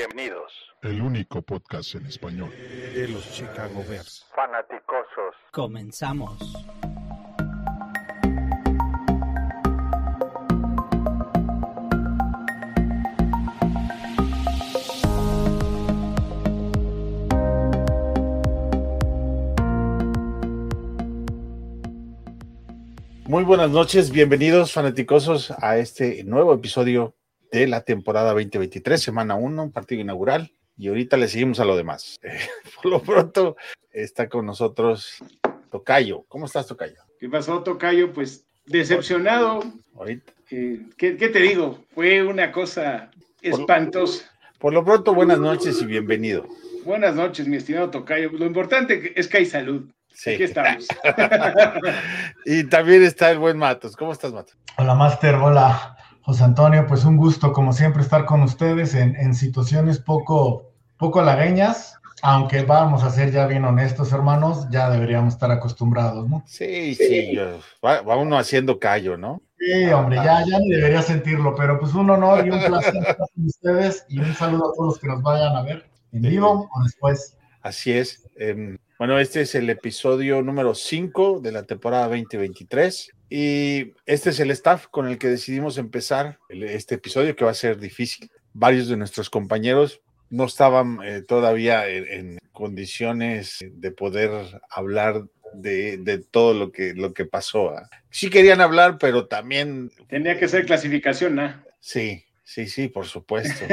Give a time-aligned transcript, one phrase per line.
[0.00, 0.52] Bienvenidos.
[0.80, 2.50] El único podcast en español
[2.94, 4.24] de los Chicago Bears.
[4.32, 5.34] Fanaticosos.
[5.50, 6.38] Comenzamos.
[23.26, 27.17] Muy buenas noches, bienvenidos fanaticosos a este nuevo episodio
[27.50, 30.52] de la temporada 2023, semana 1, partido inaugural.
[30.76, 32.18] Y ahorita le seguimos a lo demás.
[32.82, 33.56] por lo pronto
[33.90, 35.18] está con nosotros
[35.70, 36.24] Tocayo.
[36.28, 37.02] ¿Cómo estás, Tocayo?
[37.18, 38.12] ¿Qué pasó, Tocayo?
[38.12, 39.60] Pues decepcionado.
[39.96, 40.32] Ahorita.
[40.50, 41.84] Eh, ¿qué, ¿qué, te digo?
[41.94, 43.10] Fue una cosa
[43.42, 44.30] espantosa.
[44.58, 46.46] Por lo pronto, buenas noches y bienvenido.
[46.84, 48.30] Buenas noches, mi estimado Tocayo.
[48.32, 49.90] Lo importante es que hay salud.
[50.12, 50.30] Sí.
[50.30, 50.86] Aquí estamos.
[52.44, 53.96] y también está el buen Matos.
[53.96, 54.56] ¿Cómo estás, Matos?
[54.78, 55.34] Hola, Master.
[55.34, 55.97] Hola,
[56.28, 56.86] José Antonio.
[56.86, 61.94] Pues un gusto, como siempre, estar con ustedes en, en situaciones poco, poco halagueñas.
[62.20, 66.42] Aunque vamos a ser ya bien honestos, hermanos, ya deberíamos estar acostumbrados, ¿no?
[66.46, 69.40] Sí, sí, yo, va, va, uno haciendo callo, ¿no?
[69.56, 73.16] Sí, hombre, ya, ya ni debería sentirlo, pero pues un honor y un placer estar
[73.16, 76.68] con ustedes y un saludo a todos los que nos vayan a ver en vivo
[76.70, 77.38] o después.
[77.62, 78.28] Así es.
[78.36, 84.40] Eh, bueno, este es el episodio número 5 de la temporada 2023 y este es
[84.40, 88.28] el staff con el que decidimos empezar este episodio que va a ser difícil.
[88.52, 94.32] Varios de nuestros compañeros no estaban eh, todavía en, en, condiciones de poder
[94.68, 95.22] hablar
[95.54, 97.72] de, de, todo lo que, lo que pasó.
[97.72, 97.82] ¿eh?
[98.10, 99.92] Sí querían hablar, pero también...
[100.08, 101.54] Tenía que ser clasificación, ¿no?
[101.78, 103.64] Sí, sí, sí, por supuesto.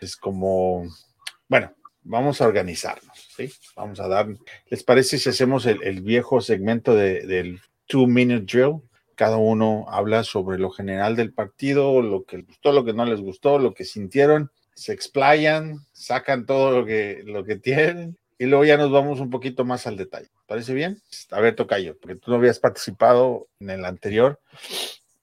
[0.00, 0.84] es como,
[1.48, 3.50] bueno, vamos a organizarnos, ¿sí?
[3.76, 4.28] Vamos a dar,
[4.68, 8.80] ¿les parece si hacemos el, el viejo segmento de, del two minute drill?
[9.14, 13.04] Cada uno habla sobre lo general del partido, lo que les gustó, lo que no
[13.04, 18.46] les gustó, lo que sintieron, se explayan, sacan todo lo que, lo que tienen y
[18.46, 20.28] luego ya nos vamos un poquito más al detalle.
[20.46, 20.98] ¿Parece bien?
[21.30, 24.40] A ver, Tocayo, porque tú no habías participado en el anterior,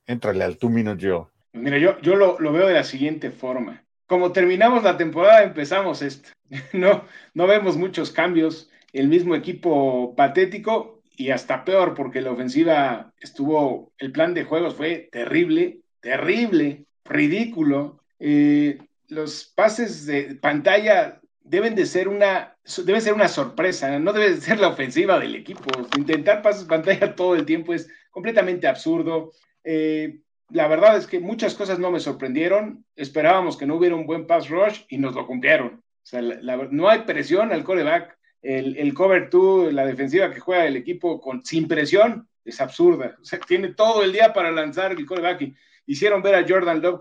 [0.07, 1.25] éntrale al two minute drill.
[1.53, 6.01] Mira, yo, yo lo, lo veo de la siguiente forma como terminamos la temporada, empezamos
[6.01, 6.31] esto.
[6.73, 8.69] No, no vemos muchos cambios.
[8.91, 14.75] El mismo equipo patético y hasta peor porque la ofensiva estuvo, el plan de juegos
[14.75, 18.03] fue terrible, terrible, ridículo.
[18.19, 24.35] Eh, los pases de pantalla deben de ser una, debe ser una sorpresa, no debe
[24.41, 25.63] ser la ofensiva del equipo.
[25.97, 29.31] Intentar pases pantalla todo el tiempo es completamente absurdo.
[29.63, 30.19] Eh,
[30.53, 32.85] la verdad es que muchas cosas no me sorprendieron.
[32.95, 35.83] Esperábamos que no hubiera un buen pass rush y nos lo cumplieron.
[36.03, 38.17] O sea, no hay presión al coreback.
[38.41, 43.17] El, cover 2, la defensiva que juega el equipo con, sin presión, es absurda.
[43.21, 45.41] O sea, tiene todo el día para lanzar el coreback.
[45.41, 46.99] Y hicieron ver a Jordan Love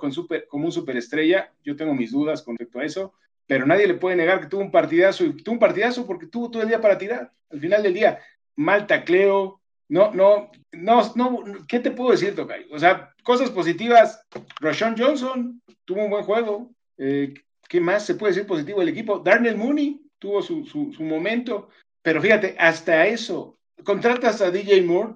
[0.49, 1.53] como un superestrella.
[1.65, 3.15] Yo tengo mis dudas con respecto a eso.
[3.47, 5.25] Pero nadie le puede negar que tuvo un partidazo.
[5.25, 7.33] Y tuvo un partidazo porque tuvo todo el día para tirar.
[7.51, 8.21] Al final del día,
[8.55, 9.60] mal tacleo,
[9.91, 12.69] no, no, no, no, ¿qué te puedo decir, Tocay?
[12.71, 14.23] O sea, cosas positivas.
[14.61, 16.71] Rashon Johnson tuvo un buen juego.
[16.97, 17.35] Eh,
[17.69, 19.19] ¿Qué más se puede decir positivo del equipo?
[19.19, 21.71] Darnell Mooney tuvo su, su, su, momento.
[22.03, 25.15] Pero fíjate, hasta eso, contratas a DJ Moore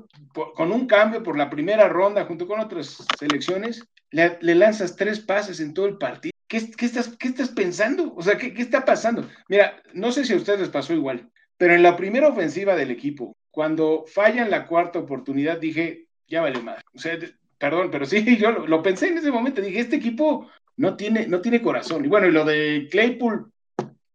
[0.57, 5.21] con un cambio por la primera ronda junto con otras selecciones, le, le lanzas tres
[5.21, 6.33] pases en todo el partido.
[6.49, 8.13] ¿Qué, qué, estás, ¿Qué estás pensando?
[8.17, 9.29] O sea, ¿qué, ¿qué está pasando?
[9.49, 12.91] Mira, no sé si a ustedes les pasó igual, pero en la primera ofensiva del
[12.91, 16.83] equipo, cuando fallan la cuarta oportunidad, dije, ya vale más.
[16.93, 17.17] O sea,
[17.57, 19.63] perdón, pero sí, yo lo, lo, pensé en ese momento.
[19.63, 22.05] Dije, este equipo no tiene, no tiene corazón.
[22.05, 23.53] Y bueno, y lo de Claypool,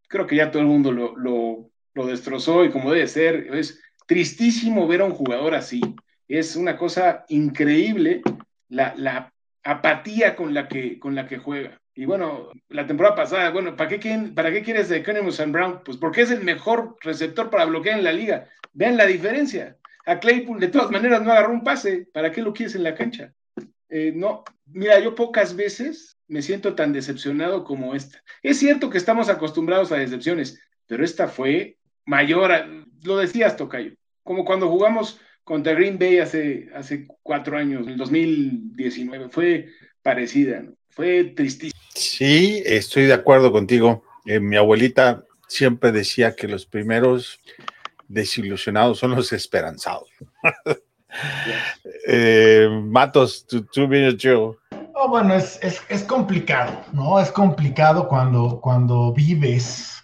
[0.09, 3.81] creo que ya todo el mundo lo, lo, lo destrozó y como debe ser, es
[4.07, 5.79] tristísimo ver a un jugador así.
[6.27, 8.21] Es una cosa increíble
[8.67, 9.33] la, la
[9.63, 11.79] apatía con la, que, con la que juega.
[11.99, 15.81] Y bueno, la temporada pasada, bueno, ¿para qué, ¿para qué quieres de Cunningham and Brown?
[15.83, 18.47] Pues porque es el mejor receptor para bloquear en la liga.
[18.71, 19.75] Vean la diferencia.
[20.05, 22.07] A Claypool, de todas maneras, no agarró un pase.
[22.13, 23.33] ¿Para qué lo quieres en la cancha?
[23.89, 28.23] Eh, no, mira, yo pocas veces me siento tan decepcionado como esta.
[28.43, 30.57] Es cierto que estamos acostumbrados a decepciones,
[30.87, 32.49] pero esta fue mayor.
[33.03, 33.91] Lo decías, Tocayo,
[34.23, 39.27] como cuando jugamos contra Green Bay hace, hace cuatro años, en el 2019.
[39.27, 39.67] Fue
[40.01, 40.75] parecida, ¿no?
[40.87, 41.78] Fue tristísimo.
[41.95, 44.03] Sí, estoy de acuerdo contigo.
[44.25, 47.39] Eh, mi abuelita siempre decía que los primeros
[48.07, 50.09] desilusionados son los esperanzados.
[52.07, 54.57] eh, Matos, tú, tú vienes yo.
[54.93, 57.19] Oh, bueno, es, es, es, complicado, ¿no?
[57.19, 60.03] Es complicado cuando, cuando vives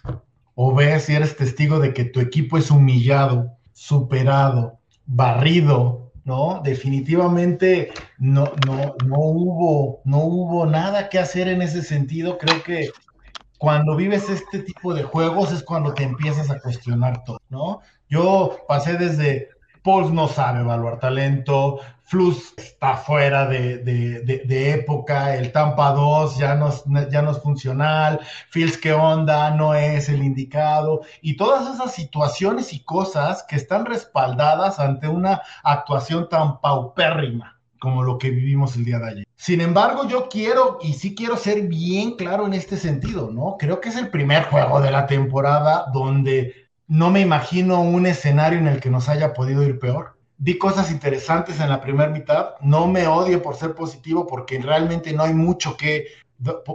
[0.54, 6.60] o ves y eres testigo de que tu equipo es humillado, superado, barrido, ¿no?
[6.64, 12.38] Definitivamente no, no, no, hubo, no hubo nada que hacer en ese sentido.
[12.38, 12.90] Creo que
[13.58, 17.80] cuando vives este tipo de juegos es cuando te empiezas a cuestionar todo, ¿no?
[18.08, 19.48] Yo pasé desde
[19.82, 26.68] Pauls no sabe evaluar talento, Flus está fuera de, época, el Tampa 2 ya no,
[26.68, 28.20] es, ya no es funcional,
[28.50, 33.86] Fields qué onda, no es el indicado, y todas esas situaciones y cosas que están
[33.86, 39.24] respaldadas ante una actuación tan paupérrima como lo que vivimos el día de ayer.
[39.34, 43.56] Sin embargo, yo quiero, y sí quiero ser bien claro en este sentido, ¿no?
[43.58, 48.60] Creo que es el primer juego de la temporada donde no me imagino un escenario
[48.60, 52.54] en el que nos haya podido ir peor vi cosas interesantes en la primera mitad.
[52.60, 56.06] No me odio por ser positivo porque realmente no hay mucho que,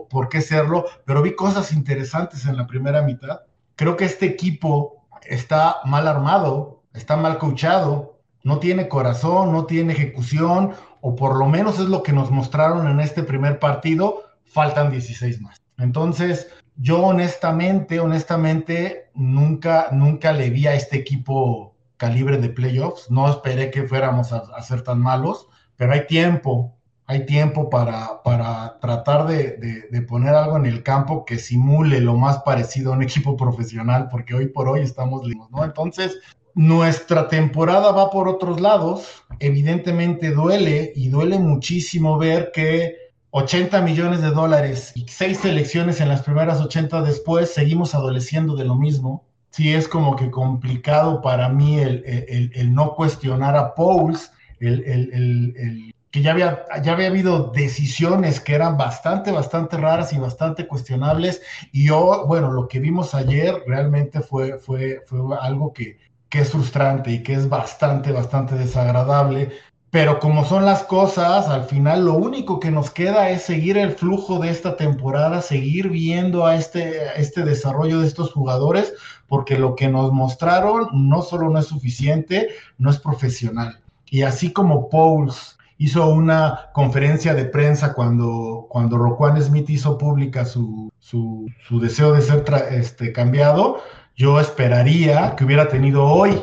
[0.10, 3.42] por qué serlo, pero vi cosas interesantes en la primera mitad.
[3.76, 9.94] Creo que este equipo está mal armado, está mal coachado, no tiene corazón, no tiene
[9.94, 14.24] ejecución, o por lo menos es lo que nos mostraron en este primer partido.
[14.46, 15.62] Faltan 16 más.
[15.78, 23.12] Entonces, yo honestamente, honestamente, nunca, nunca le vi a este equipo calibre de playoffs.
[23.12, 26.76] No esperé que fuéramos a, ser tan malos, pero hay tiempo,
[27.06, 32.16] hay tiempo para, para tratar de, de, poner algo en el campo que simule lo
[32.18, 35.64] más parecido a un equipo profesional, porque hoy por hoy estamos lejos, ¿no?
[35.64, 36.18] Entonces,
[36.56, 39.24] nuestra temporada va por otros lados.
[39.40, 42.96] Evidentemente duele y duele muchísimo ver que
[43.30, 48.66] 80 millones de dólares y seis selecciones en las primeras 80 después seguimos adoleciendo de
[48.66, 55.94] lo mismo sí es como que complicado para mí el, no cuestionar a Pauls, el,
[56.10, 61.42] que ya había, ya había habido decisiones que eran bastante, bastante raras y bastante cuestionables.
[61.72, 66.52] Y yo, bueno, lo que vimos ayer realmente fue, fue, fue algo que, que es
[66.52, 69.52] frustrante y que es bastante, bastante desagradable.
[69.92, 73.92] Pero como son las cosas, al final lo único que nos queda es seguir el
[73.92, 78.94] flujo de esta temporada, seguir viendo a este, este desarrollo de estos jugadores,
[79.28, 83.82] porque lo que nos mostraron no solo no es suficiente, no es profesional.
[84.10, 90.46] Y así como Pauls hizo una conferencia de prensa cuando, cuando Roquan Smith hizo pública
[90.46, 91.50] su, su,
[91.82, 93.82] deseo de ser este, cambiado,
[94.16, 96.42] yo esperaría que hubiera tenido hoy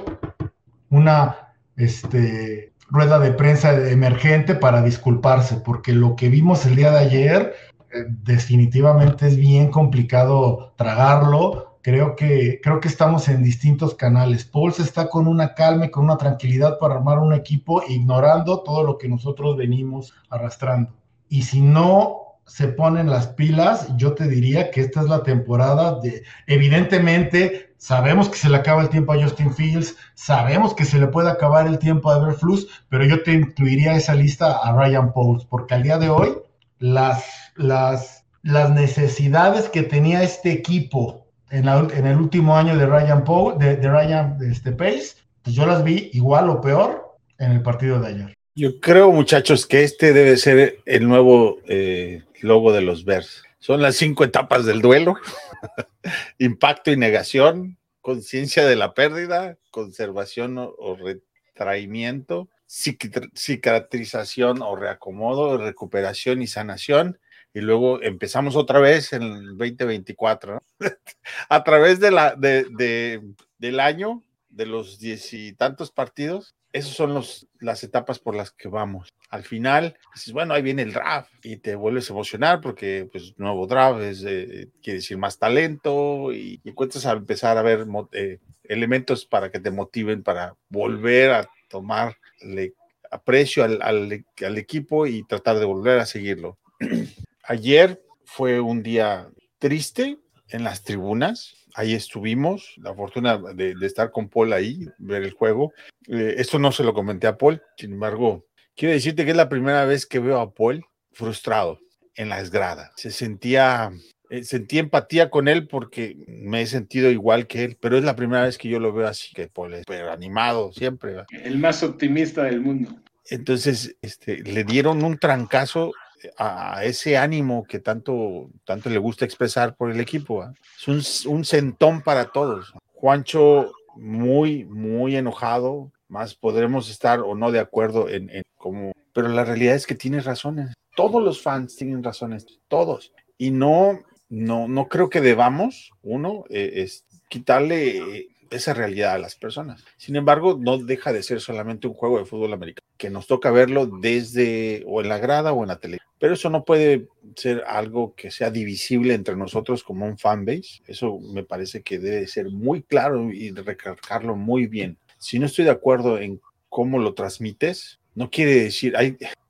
[0.91, 1.55] una...
[1.77, 7.55] Este, rueda de prensa emergente para disculparse, porque lo que vimos el día de ayer
[7.93, 11.79] eh, definitivamente es bien complicado tragarlo.
[11.83, 14.45] Creo que, creo que estamos en distintos canales.
[14.45, 18.83] Pauls está con una calma y con una tranquilidad para armar un equipo, ignorando todo
[18.83, 20.93] lo que nosotros venimos arrastrando.
[21.29, 26.01] Y si no se ponen las pilas, yo te diría que esta es la temporada
[26.01, 30.99] de, evidentemente, Sabemos que se le acaba el tiempo a Justin Fields, sabemos que se
[30.99, 35.13] le puede acabar el tiempo a Everflux, pero yo te incluiría esa lista a Ryan
[35.13, 36.35] Pauls, porque al día de hoy
[36.81, 43.23] las, las, las necesidades que tenía este equipo en, en el último año de Ryan
[43.23, 48.01] Paul, de, Ryan este, Pace, pues yo las vi igual o peor en el partido
[48.01, 48.35] de ayer.
[48.57, 53.45] Yo creo, muchachos, que este debe ser el nuevo eh, logo de los Bears.
[53.59, 55.17] Son las cinco etapas del duelo.
[56.39, 66.47] Impacto y negación, conciencia de la pérdida, conservación o, retraimiento, cicatrización o reacomodo, recuperación y
[66.47, 67.19] sanación.
[67.53, 70.63] Y luego empezamos otra vez en el 2024,
[71.49, 73.21] a través de la, de,
[73.59, 78.51] del año, de los diez y tantos partidos, esas son los, las etapas por las
[78.51, 79.09] que vamos.
[79.31, 83.35] Al final, dices, bueno, ahí viene el draft y te vuelves a emocionar porque, pues,
[83.39, 88.39] nuevo draft es, eh, quiere decir más talento y, encuentras a empezar a ver eh,
[88.65, 92.75] elementos para que te motiven para volver a tomarle
[93.11, 96.59] aprecio al, al equipo y tratar de volver a seguirlo.
[97.43, 104.29] Ayer fue un día triste en las tribunas ahí estuvimos, la fortuna de, estar con
[104.29, 105.73] Paul ahí, ver el juego.
[106.09, 108.47] Eh, esto no se lo comenté a Paul, sin embargo,
[108.77, 111.81] quiero decirte que es la primera vez que veo a Paul frustrado
[112.15, 112.93] en la esgrada.
[112.97, 113.91] Se sentía,
[114.31, 118.17] eh, sentí empatía con él porque me he sentido igual que él, pero es la
[118.17, 121.25] primera vez que yo lo veo así, que Paul es animado siempre.
[121.31, 122.91] El más optimista del mundo.
[123.31, 125.93] Entonces, este, le dieron un trancazo
[126.37, 130.45] a ese ánimo que tanto, tanto le gusta expresar por el equipo.
[130.79, 132.73] Es un, un, centón para todos.
[132.95, 139.29] Juancho muy, muy enojado, más podremos estar o no de acuerdo en, en cómo, pero
[139.29, 140.75] la realidad es que tiene razones.
[140.97, 143.13] Todos los fans tienen razones, todos.
[143.37, 149.35] Y no, no, no creo que debamos, uno, eh, es quitarle esa realidad a las
[149.35, 149.85] personas.
[149.97, 153.51] Sin embargo, no deja de ser solamente un juego de fútbol americano, que nos toca
[153.51, 156.09] verlo desde o en la grada o en la televisión.
[156.19, 160.83] Pero eso no puede ser algo que sea divisible entre nosotros como un fanbase.
[160.87, 164.99] Eso me parece que debe ser muy claro y recalcarlo muy bien.
[165.19, 168.95] Si no estoy de acuerdo en cómo lo transmites, no quiere decir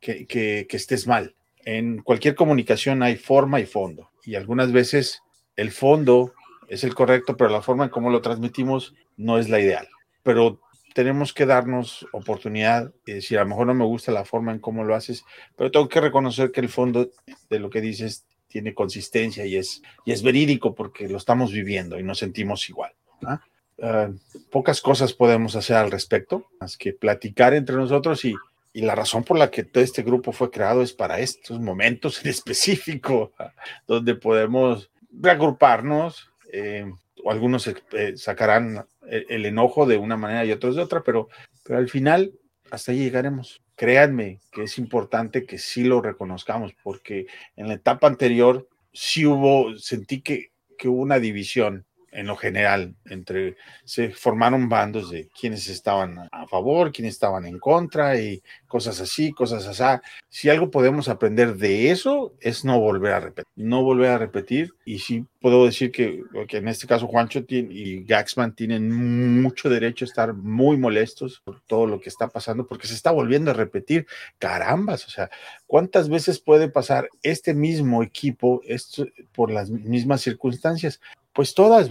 [0.01, 1.35] que, estés mal.
[1.65, 4.11] En cualquier comunicación hay forma y fondo.
[4.25, 5.23] Y algunas veces
[5.57, 6.35] el fondo
[6.69, 9.89] es el correcto, pero la forma en cómo lo transmitimos no es la ideal.
[10.23, 10.61] Pero
[10.95, 14.59] tenemos que darnos oportunidad y decir, a lo mejor no me gusta la forma en
[14.59, 15.25] cómo lo haces,
[15.57, 17.11] pero tengo que reconocer que el fondo
[17.49, 21.99] de lo que dices tiene consistencia y es, y es verídico porque lo estamos viviendo
[21.99, 22.93] y nos sentimos igual.
[23.25, 23.41] ¿ah?
[23.77, 24.19] Uh,
[24.51, 28.35] pocas cosas podemos hacer al respecto, más que platicar entre nosotros y,
[28.73, 32.25] y, la razón por la que todo este grupo fue creado es para estos momentos
[32.25, 33.33] en específico,
[33.87, 36.91] donde podemos reagruparnos, eh,
[37.23, 41.29] o algunos eh, sacarán el, el, enojo de una manera y otros de otra, pero,
[41.65, 42.33] pero al final
[42.71, 43.63] hasta ahí llegaremos.
[43.77, 47.27] Créanme que es importante que sí lo reconozcamos, porque
[47.57, 52.95] en la etapa anterior sí hubo, sentí que, que hubo una división en lo general,
[53.07, 59.01] entre se formaron bandos de quienes estaban a favor, quienes estaban en contra y cosas
[59.01, 60.01] así, cosas así.
[60.29, 64.75] Si algo podemos aprender de eso es no volver a repetir, no volver a repetir.
[64.85, 70.05] Y sí puedo decir que, que en este caso Juancho y Gaxman tienen mucho derecho
[70.05, 73.55] a estar muy molestos por todo lo que está pasando, porque se está volviendo a
[73.55, 74.07] repetir.
[74.39, 75.31] Carambas, o sea,
[75.67, 81.01] ¿cuántas veces puede pasar este mismo equipo esto, por las mismas circunstancias?
[81.39, 81.89] Pues todas,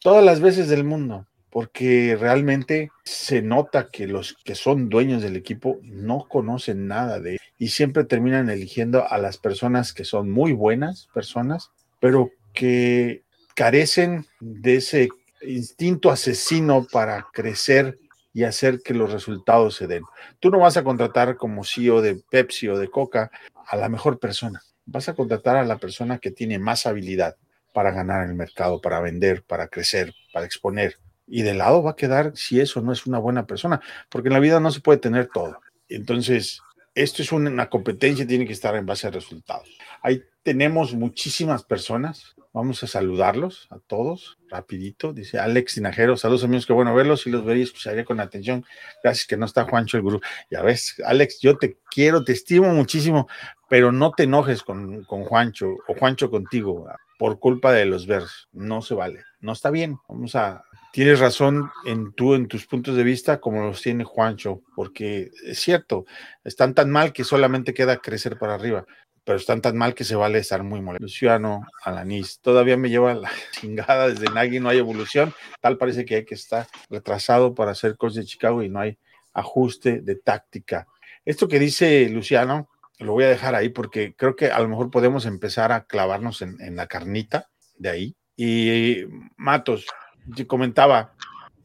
[0.00, 5.36] todas las veces del mundo, porque realmente se nota que los que son dueños del
[5.36, 10.32] equipo no conocen nada de él y siempre terminan eligiendo a las personas que son
[10.32, 13.22] muy buenas personas, pero que
[13.54, 15.10] carecen de ese
[15.42, 18.00] instinto asesino para crecer
[18.34, 20.02] y hacer que los resultados se den.
[20.40, 23.30] Tú no vas a contratar como CEO de Pepsi o de Coca
[23.64, 27.36] a la mejor persona, vas a contratar a la persona que tiene más habilidad
[27.78, 30.96] para ganar en el mercado, para vender, para crecer, para exponer.
[31.28, 34.32] Y de lado va a quedar si eso no es una buena persona, porque en
[34.32, 35.60] la vida no se puede tener todo.
[35.88, 36.60] Entonces,
[36.96, 39.68] esto es una competencia, tiene que estar en base a resultados.
[40.02, 42.34] Ahí tenemos muchísimas personas.
[42.52, 45.12] Vamos a saludarlos a todos rapidito.
[45.12, 48.64] Dice Alex Tinajero, saludos amigos, qué bueno verlos y los vería escucharía con atención.
[49.04, 50.20] Gracias que no está Juancho el gurú.
[50.50, 53.28] Ya ves, Alex, yo te quiero, te estimo muchísimo,
[53.68, 58.48] pero no te enojes con, con Juancho o Juancho contigo por culpa de los versos.
[58.52, 59.24] No se vale.
[59.40, 59.98] No está bien.
[60.08, 60.64] Vamos a.
[60.92, 65.60] Tienes razón en tú, en tus puntos de vista, como los tiene Juancho, porque es
[65.60, 66.06] cierto,
[66.44, 68.86] están tan mal que solamente queda crecer para arriba,
[69.22, 71.04] pero están tan mal que se vale estar muy molesto.
[71.04, 76.16] Luciano Alanis, todavía me lleva la chingada desde Nagui, no hay evolución, tal parece que
[76.16, 78.98] hay que estar retrasado para hacer coach de Chicago y no hay
[79.34, 80.88] ajuste de táctica.
[81.26, 84.90] Esto que dice Luciano, lo voy a dejar ahí porque creo que a lo mejor
[84.90, 88.16] podemos empezar a clavarnos en, en la carnita de ahí.
[88.36, 89.04] Y
[89.36, 89.86] Matos,
[90.26, 91.14] yo comentaba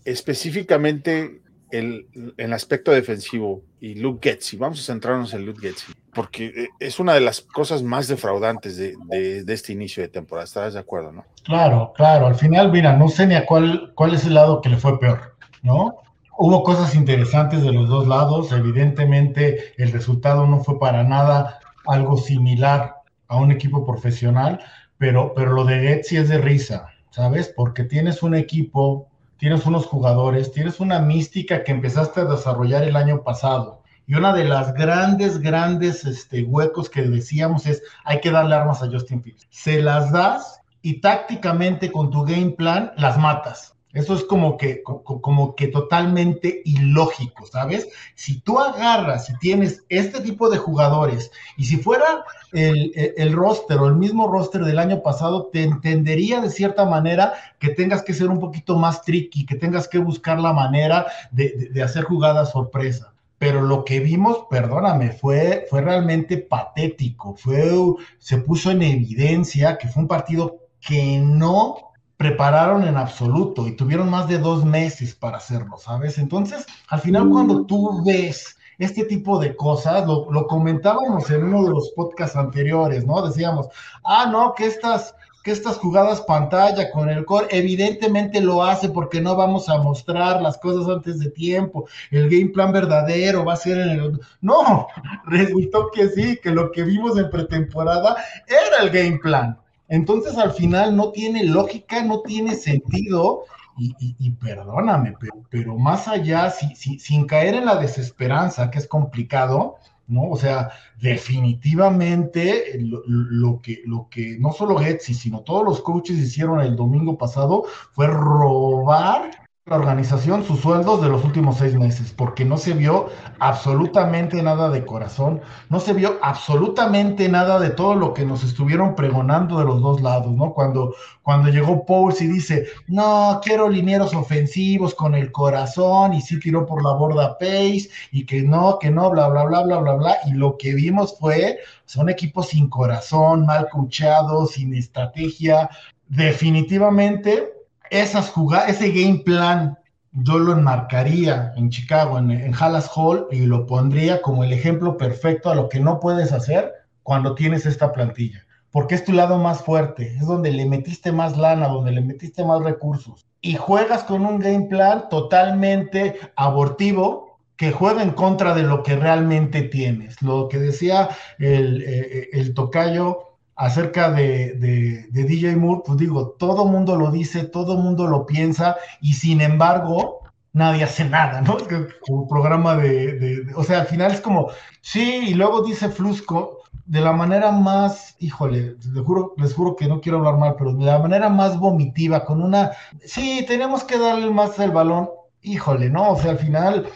[0.06, 4.58] específicamente el, el, aspecto defensivo y Luke Getzi.
[4.58, 8.96] Vamos a centrarnos en Luke Getzi, porque es una de las cosas más defraudantes de,
[9.06, 10.46] de, de, este inicio de temporada.
[10.46, 11.26] ¿Estarás de acuerdo, no?
[11.44, 12.28] Claro, claro.
[12.28, 15.00] Al final, mira, no sé ni a cuál, cuál es el lado que le fue
[15.00, 15.96] peor, ¿no?
[16.36, 18.52] Hubo cosas interesantes de los dos lados.
[18.52, 22.96] Evidentemente, el resultado no fue para nada algo similar
[23.28, 24.60] a un equipo profesional,
[24.98, 27.54] pero, pero lo de Getzi es de risa, ¿sabes?
[27.56, 32.96] Porque tienes un equipo, tienes unos jugadores, tienes una mística que empezaste a desarrollar el
[32.96, 33.84] año pasado.
[34.08, 38.82] Y una de las grandes, grandes este, huecos que decíamos es, hay que darle armas
[38.82, 39.48] a Justin Fields.
[39.50, 43.73] Se las das y tácticamente con tu game plan las matas.
[43.94, 47.88] Eso es como que, como que totalmente ilógico, ¿sabes?
[48.16, 53.34] Si tú agarras y tienes este tipo de jugadores, y si fuera el, el, el,
[53.34, 58.02] roster o el mismo roster del año pasado, te entendería de cierta manera que tengas
[58.02, 61.84] que ser un poquito más tricky, que tengas que buscar la manera de, de, de
[61.84, 63.14] hacer jugadas sorpresa.
[63.38, 67.70] Pero lo que vimos, perdóname, fue, fue realmente patético, fue,
[68.18, 71.93] se puso en evidencia que fue un partido que no
[72.24, 76.18] prepararon en absoluto y tuvieron más de dos meses para hacerlo, ¿sabes?
[76.18, 81.66] Entonces, al final, cuando tú ves este tipo de cosas, lo, lo, comentábamos en uno
[81.66, 83.28] de los podcasts anteriores, ¿no?
[83.28, 83.68] Decíamos,
[84.06, 85.14] ah, no, que estas,
[85.44, 90.42] que estas jugadas pantalla con el core, evidentemente lo hace porque no vamos a mostrar
[90.42, 94.20] las cosas antes de tiempo, el game plan verdadero va a ser en el...
[94.40, 94.88] No,
[95.26, 98.16] resultó que sí, que lo que vimos en pretemporada
[98.48, 99.58] era el game plan.
[99.94, 103.44] Entonces al final no tiene lógica, no tiene sentido
[103.78, 105.16] y, perdóname,
[105.52, 109.76] pero, más allá, sin caer en la desesperanza, que es complicado,
[110.08, 110.32] ¿no?
[110.32, 116.60] O sea, definitivamente lo, que, lo que no solo Getsi, sino todos los coaches hicieron
[116.62, 122.44] el domingo pasado fue robar la organización sus sueldos de los últimos seis meses, porque
[122.44, 123.08] no se vio
[123.40, 125.40] absolutamente nada de corazón,
[125.70, 130.02] no se vio absolutamente nada de todo lo que nos estuvieron pregonando de los dos
[130.02, 130.54] lados, ¿no?
[130.54, 136.42] Cuando, cuando llegó Pauls y dice, no, quiero linieros ofensivos con el corazón, y sí
[136.42, 139.94] tiró por la borda Pace, y que no, que no, bla, bla, bla, bla, bla,
[139.94, 145.70] bla, y lo que vimos fue, son equipos sin corazón, mal coachados, sin estrategia,
[146.10, 147.53] definitivamente
[148.02, 149.78] esas jugadas, ese game plan,
[150.12, 154.98] yo lo enmarcaría en Chicago, en, en Hallas Hall, y lo pondría como el ejemplo
[154.98, 156.74] perfecto a lo que no puedes hacer
[157.04, 158.46] cuando tienes esta plantilla.
[158.72, 162.44] Porque es tu lado más fuerte, es donde le metiste más lana, donde le metiste
[162.44, 163.28] más recursos.
[163.42, 168.96] Y juegas con un game plan totalmente abortivo, que juega en contra de lo que
[168.96, 170.22] realmente tienes.
[170.22, 176.96] Lo que decía el, eh, el tocayo acerca de, DJ Moore, pues digo, todo mundo
[176.96, 180.22] lo dice, todo mundo lo piensa y sin embargo
[180.54, 181.58] nadie hace nada, ¿no?
[182.08, 184.50] Un programa de, o sea, al final es como,
[184.82, 189.88] sí, y luego dice Flusco de la manera más, híjole, les juro, les juro que
[189.88, 192.72] no quiero hablar mal, pero de la manera más vomitiva, con una,
[193.06, 195.10] sí, tenemos que darle más el balón,
[195.42, 196.12] híjole, ¿no?
[196.12, 196.88] O sea, al final,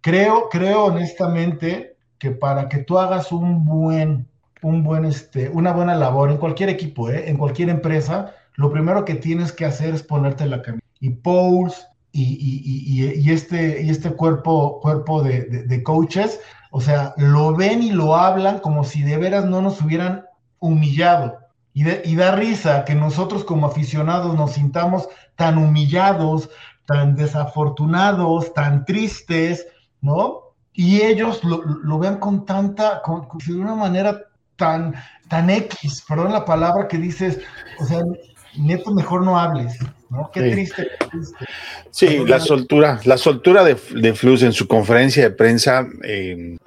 [0.00, 4.27] creo, creo honestamente que para que tú hagas un buen
[4.62, 7.28] un buen, este, una buena labor en cualquier equipo, ¿eh?
[7.28, 10.84] en cualquier empresa, lo primero que tienes que hacer es ponerte la camisa.
[11.00, 17.92] Y Pauls y, este, y este cuerpo, cuerpo de, coaches, o sea, lo ven y
[17.92, 20.24] lo hablan como si de veras no nos hubieran
[20.58, 21.38] humillado.
[21.72, 26.50] Y, y da risa que nosotros como aficionados nos sintamos tan humillados,
[26.86, 29.66] tan desafortunados, tan tristes,
[30.00, 30.54] ¿no?
[30.72, 34.27] Y ellos lo, lo vean con tanta, con, de una manera
[34.58, 34.94] tan,
[35.28, 37.38] tan X, perdón la palabra que dices,
[37.78, 38.02] o sea,
[38.56, 39.78] neto, mejor no hables,
[40.10, 40.30] ¿no?
[40.32, 40.88] Qué triste,
[41.90, 46.58] Sí, la soltura, la soltura de, de Flus en su conferencia de prensa, eh,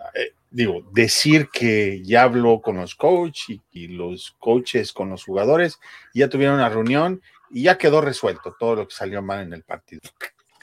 [0.49, 5.79] digo, decir que ya habló con los coaches y, los coaches con los jugadores,
[6.13, 9.63] ya tuvieron una reunión y ya quedó resuelto todo lo que salió mal en el
[9.63, 10.01] partido.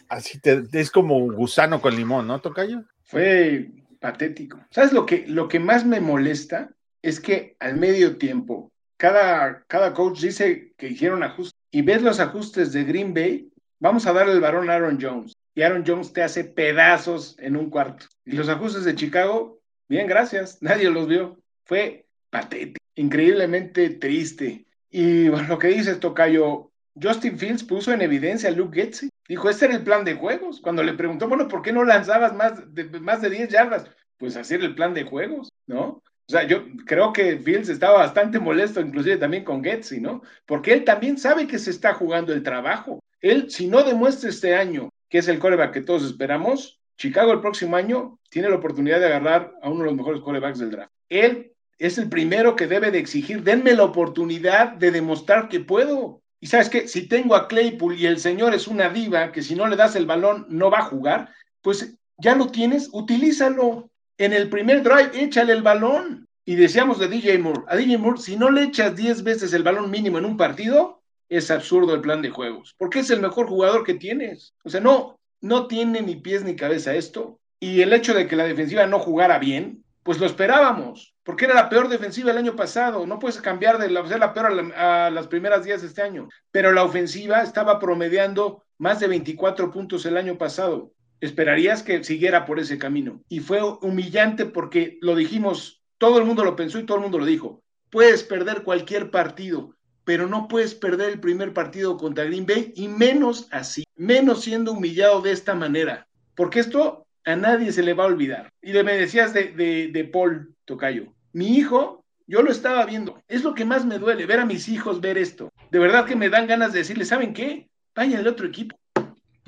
[0.09, 2.85] Así te, es como un gusano con limón, ¿no, Tocayo?
[3.05, 3.69] Fue
[4.01, 4.59] patético.
[4.71, 6.71] ¿Sabes lo que, lo que más me molesta?
[7.09, 12.21] Es que al medio tiempo, cada, cada coach dice que hicieron ajustes y ves los
[12.21, 15.35] ajustes de Green Bay, vamos a darle el varón a Aaron Jones.
[15.55, 18.07] Y Aaron Jones te hace pedazos en un cuarto.
[18.25, 21.39] Y los ajustes de Chicago, bien, gracias, nadie los vio.
[21.65, 24.67] Fue patético, increíblemente triste.
[24.91, 29.11] Y bueno, lo que dices, Tocayo, Justin Fields puso en evidencia a Luke Getzi.
[29.29, 30.61] Dijo, este era el plan de juegos.
[30.61, 33.85] Cuando le preguntó, bueno, ¿por qué no lanzabas más de, más de 10 yardas?
[34.17, 36.03] Pues hacer el plan de juegos, ¿no?
[36.29, 40.23] O sea, yo creo que Fields estaba bastante molesto, inclusive también con Getzi, ¿no?
[40.45, 43.01] Porque él también sabe que se está jugando el trabajo.
[43.23, 47.41] Él, si no demuestra este año que es el coreback que todos esperamos, Chicago el
[47.41, 50.93] próximo año tiene la oportunidad de agarrar a uno de los mejores corebacks del draft.
[51.09, 56.21] Él es el primero que debe de exigir, denme la oportunidad de demostrar que puedo.
[56.41, 59.55] Y sabes que si tengo a Claypool y el señor es una diva, que si
[59.55, 64.33] no le das el balón no va a jugar, pues ya lo tienes, utilízalo en
[64.33, 66.27] el primer drive, échale el balón.
[66.45, 69.63] Y decíamos de DJ Moore, a DJ Moore, si no le echas 10 veces el
[69.63, 73.47] balón mínimo en un partido, es absurdo el plan de juegos, porque es el mejor
[73.47, 74.55] jugador que tienes.
[74.65, 77.39] O sea, no, no tiene ni pies ni cabeza esto.
[77.61, 81.55] Y el hecho de que la defensiva no jugara bien, pues lo esperábamos, porque era
[81.55, 83.07] la peor defensiva el año pasado.
[83.07, 86.29] No puedes cambiar de la, ser la peor a, las primeras días de este año.
[86.51, 92.47] Pero la ofensiva estaba promediando más de 24 puntos el año pasado esperarías que siguiera
[92.47, 93.23] por ese camino.
[93.29, 97.19] Y fue humillante porque lo dijimos, todo el mundo lo pensó y todo el mundo
[97.19, 97.63] lo dijo.
[97.91, 102.89] Puedes perder cualquier partido, pero no puedes perder el primer partido contra Green Bay y
[102.89, 108.05] menos así, menos siendo humillado de esta manera, porque esto a nadie se le va
[108.05, 108.49] a olvidar.
[108.63, 113.43] Y me decías de, de, de Paul Tocayo, mi hijo, yo lo estaba viendo, es
[113.45, 115.51] lo que más me duele, ver a mis hijos ver esto.
[115.71, 117.69] De verdad que me dan ganas de decirle, ¿saben qué?
[117.95, 118.79] Vayan al otro equipo,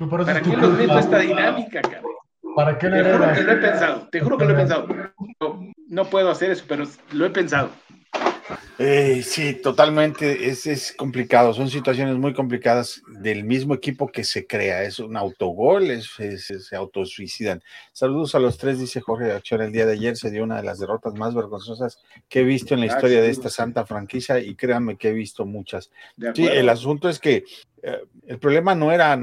[0.09, 2.11] ¿Para qué los meto esta dinámica, cabrón?
[2.55, 4.87] ¿Para qué Te juro que lo he pensado, te juro que lo he pensado.
[5.87, 7.69] No, puedo hacer eso, pero lo he pensado.
[8.79, 14.47] Eh, sí, totalmente, es, es, complicado, son situaciones muy complicadas del mismo equipo que se
[14.47, 17.61] crea, es un autogol, es, se autosuicidan.
[17.93, 20.63] Saludos a los tres, dice Jorge Acción, el día de ayer se dio una de
[20.63, 24.55] las derrotas más vergonzosas que he visto en la historia de esta santa franquicia y
[24.55, 25.91] créanme que he visto muchas.
[26.33, 27.43] Sí, el asunto es que
[27.83, 29.19] eh, El problema no era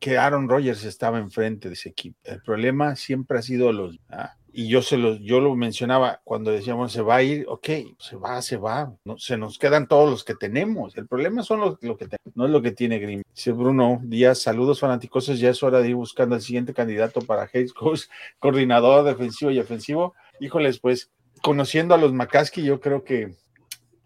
[0.00, 2.18] que Aaron Rodgers estaba enfrente de ese equipo.
[2.24, 3.98] El problema siempre ha sido los.
[4.10, 4.36] ¿ah?
[4.56, 8.14] Y yo se lo, yo lo mencionaba cuando decíamos se va a ir, ok, se
[8.14, 10.96] va, se va, no, se nos quedan todos los que tenemos.
[10.96, 13.24] El problema son los, lo que no es lo que tiene Green.
[13.34, 17.50] Dice Bruno Díaz, saludos fanáticos, ya es hora de ir buscando al siguiente candidato para
[17.52, 18.02] head coach,
[18.38, 20.14] coordinador defensivo y ofensivo.
[20.38, 21.10] Híjoles, pues,
[21.42, 23.34] conociendo a los McCaskey, yo creo que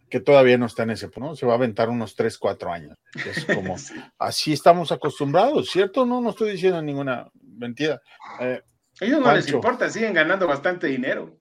[0.09, 1.37] que todavía no está en ese punto, ¿no?
[1.37, 2.97] Se va a aventar unos 3, 4 años.
[3.15, 3.77] Es como,
[4.19, 6.07] así estamos acostumbrados, ¿cierto?
[6.07, 8.01] No, no estoy diciendo ninguna mentira.
[8.41, 8.63] Eh,
[9.01, 11.39] ellos no les importa, siguen ganando bastante dinero.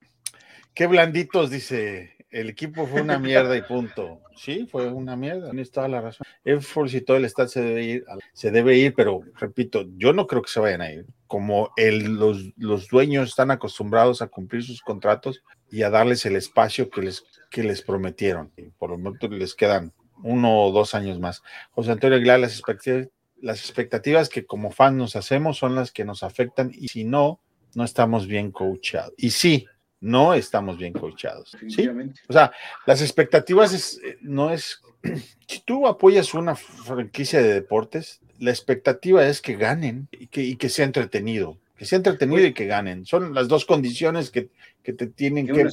[0.74, 2.16] Qué blanditos, dice.
[2.30, 4.22] El equipo fue una mierda y punto.
[4.36, 6.28] Sí, fue una mierda, tienes toda la razón.
[6.60, 10.42] Force y todo el se debe ir, se debe ir, pero repito, yo no creo
[10.42, 11.06] que se vayan a ir.
[11.26, 15.42] Como el, los, los dueños están acostumbrados a cumplir sus contratos
[15.72, 18.52] y a darles el espacio que les, que les prometieron.
[18.78, 21.42] Por lo menos les quedan uno o dos años más.
[21.72, 23.08] José Antonio Aguilar, las expectativas,
[23.42, 27.40] las expectativas que como fan nos hacemos son las que nos afectan y si no,
[27.78, 29.14] no estamos bien coachados.
[29.18, 29.68] Y sí,
[30.02, 31.56] no estamos bien coachados.
[31.68, 31.88] ¿sí?
[32.28, 32.52] O sea,
[32.88, 34.82] las expectativas eh, no es,
[35.48, 40.56] si tú apoyas una franquicia de deportes, la expectativa es que ganen y que, y
[40.56, 43.06] que sea entretenido, que sea entretenido y que ganen.
[43.06, 44.50] Son las dos condiciones que,
[44.82, 45.68] que te tienen que,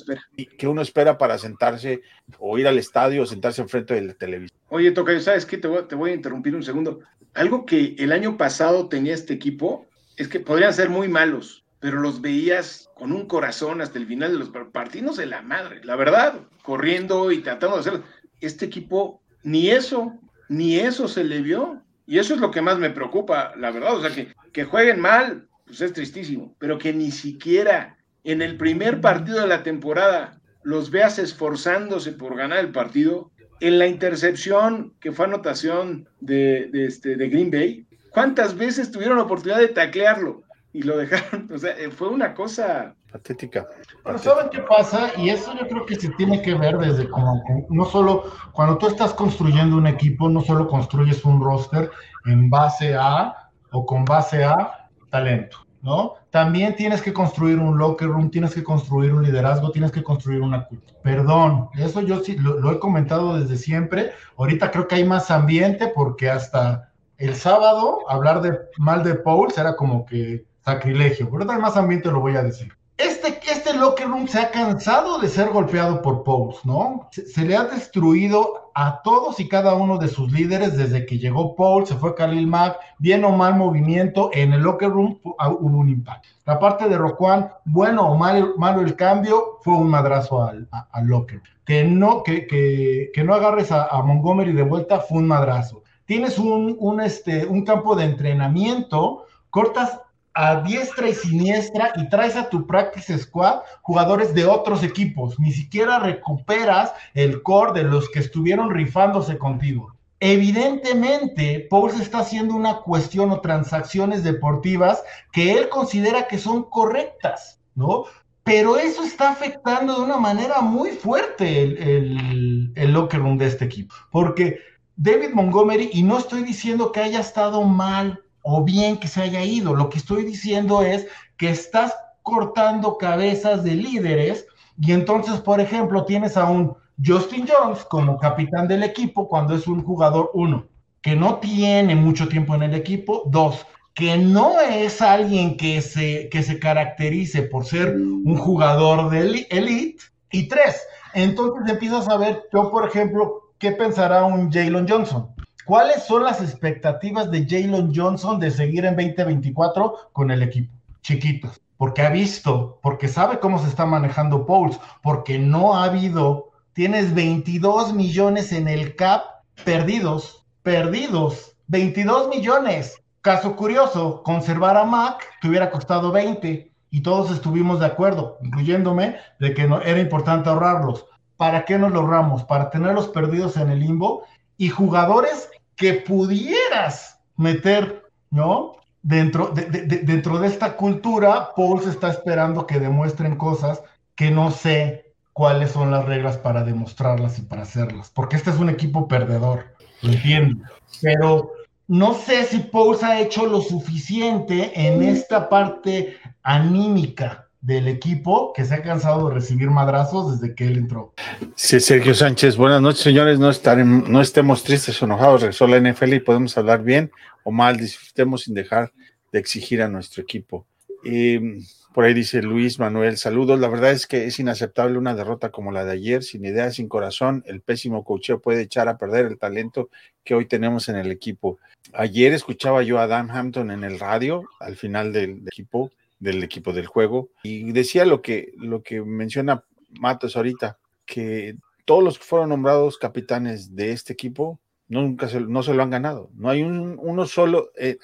[0.59, 2.03] que, uno espera para sentarse
[2.39, 4.61] o ir al estadio o sentarse enfrente de la televisión.
[4.69, 5.57] Oye, Tocayo, ¿sabes qué?
[5.57, 7.01] Te voy, te voy a interrumpir un segundo.
[7.33, 9.87] Algo que el año pasado tenía este equipo
[10.17, 14.33] es que podrían ser muy malos, pero los veías con un corazón hasta el final
[14.33, 18.03] de los partidos de la madre, la verdad, corriendo y tratando de hacer.
[18.41, 20.19] Este equipo, ni eso,
[20.49, 21.83] ni eso se le vio.
[22.07, 23.97] Y eso es lo que más me preocupa, la verdad.
[23.97, 28.57] O sea, que, que jueguen mal, pues es tristísimo, pero que ni siquiera en el
[28.57, 34.95] primer partido de la temporada los veas esforzándose por ganar el partido, en la intercepción
[35.01, 40.44] que fue anotación de, este, de Green Bay, ¿cuántas veces tuvieron la oportunidad de taclearlo?
[40.75, 43.67] Y lo dejaron, o sea, eh, fue una cosa patética.
[44.03, 45.13] Pero ¿saben qué pasa?
[45.17, 48.89] Y eso yo creo que se tiene que ver desde como, no solo, cuando tú
[48.89, 51.91] estás construyendo un equipo, no solo construyes un roster
[52.27, 53.35] en base a
[53.71, 56.15] o con base a talento, ¿no?
[56.31, 60.41] También tienes que construir un locker room, tienes que construir un liderazgo, tienes que construir
[60.41, 60.99] una cultura.
[61.05, 64.11] Perdón, eso yo sí lo, lo he comentado desde siempre.
[64.37, 69.53] Ahorita creo que hay más ambiente porque hasta el sábado hablar de mal de Paul
[69.57, 72.73] era como que sacrilegio, pero más ambiente lo voy a decir.
[72.97, 77.09] Este, este locker room se ha cansado de ser golpeado por Pauls, ¿no?
[77.11, 81.57] Se, le ha destruido a todos y cada uno de sus líderes desde que llegó
[81.57, 85.79] Paul, se fue Khalil Mack, bien o mal movimiento, en el locker room ah, hubo
[85.79, 86.29] un impacto.
[86.47, 90.69] La parte de Roquan, bueno o mal, malo el cambio, fue un madrazo al,
[91.03, 91.43] locker.
[91.65, 95.83] Que no, que, que, que no agarres a, a, Montgomery de vuelta fue un madrazo.
[96.05, 100.01] Tienes un, un, este, un campo de entrenamiento, cortas
[100.35, 105.39] a diestra y siniestra y traes a tu practice squad jugadores de otros equipos.
[105.39, 109.95] Ni siquiera recuperas el core de los que estuvieron rifándose contigo.
[110.21, 117.61] Evidentemente, Pauls está haciendo una cuestión o transacciones deportivas que él considera que son correctas,
[117.75, 118.05] ¿no?
[118.43, 123.65] Pero eso está afectando de una manera muy fuerte el, el locker room de este
[123.65, 123.95] equipo.
[124.11, 124.59] Porque
[124.97, 129.43] David Montgomery, y no estoy diciendo que haya estado mal o bien que se haya
[129.43, 129.75] ido.
[129.75, 134.47] Lo que estoy diciendo es que estás cortando cabezas de líderes
[134.81, 139.67] y entonces, por ejemplo, tienes a un Justin Jones como capitán del equipo cuando es
[139.67, 140.67] un jugador, uno,
[141.01, 146.29] que no tiene mucho tiempo en el equipo, dos, que no es alguien que se,
[146.29, 150.83] que se caracterice por ser un jugador de elite, y tres,
[151.15, 155.34] entonces empiezas a ver, yo por ejemplo, ¿qué pensará un Jalen Johnson?
[155.65, 160.75] ¿Cuáles son las expectativas de Jalen Johnson de seguir en 2024 con el equipo?
[161.01, 166.51] Chiquitos, porque ha visto, porque sabe cómo se está manejando Pauls, porque no ha habido,
[166.75, 169.23] tienes 22 millones en el cap
[169.65, 173.01] perdidos, perdidos, 22 millones.
[173.23, 179.17] Caso curioso, conservar a Mac te hubiera costado 20 y todos estuvimos de acuerdo, incluyéndome,
[179.41, 181.07] de que no, era importante ahorrarlos.
[181.39, 182.45] ¿Para qué nos lo ahorramos?
[182.45, 184.25] Para tenerlos perdidos en el limbo
[184.59, 188.77] y jugadores que pudieras meter, ¿no?
[189.03, 193.83] Dentro de, dentro de esta cultura, Paul se está esperando que demuestren cosas
[194.15, 198.59] que no sé cuáles son las reglas para demostrarlas y para hacerlas, porque este es
[198.59, 200.65] un equipo perdedor, lo entiendo,
[201.03, 201.53] pero
[201.89, 208.67] no sé si Paul ha hecho lo suficiente en esta parte anímica del equipo que
[208.67, 211.15] se ha cansado de recibir madrazos desde que él entró.
[211.55, 213.39] Sí, Sergio Sánchez, buenas noches, señores.
[213.39, 215.41] No, no estemos tristes o enojados.
[215.41, 217.11] Regresó la NFL y podemos hablar bien
[217.43, 217.79] o mal.
[217.79, 218.93] Disfrutemos sin dejar
[219.33, 220.67] de exigir a nuestro equipo.
[221.05, 223.59] Y por ahí dice Luis Manuel, saludos.
[223.59, 226.87] La verdad es que es inaceptable una derrota como la de ayer, sin idea, sin
[226.87, 227.45] corazón.
[227.47, 229.89] El pésimo cocheo puede echar a perder el talento
[230.23, 231.59] que hoy tenemos en el equipo.
[231.95, 235.91] Ayer escuchaba yo a Dan Hampton en el radio al final del equipo
[236.25, 237.31] del equipo del juego.
[237.45, 242.99] Y decía lo que, lo que menciona Matos ahorita, que todos los que fueron nombrados
[242.99, 244.59] capitanes de este equipo
[244.89, 246.31] nunca se, no se lo han ganado.
[246.35, 247.99] No hay un, uno solo, eh,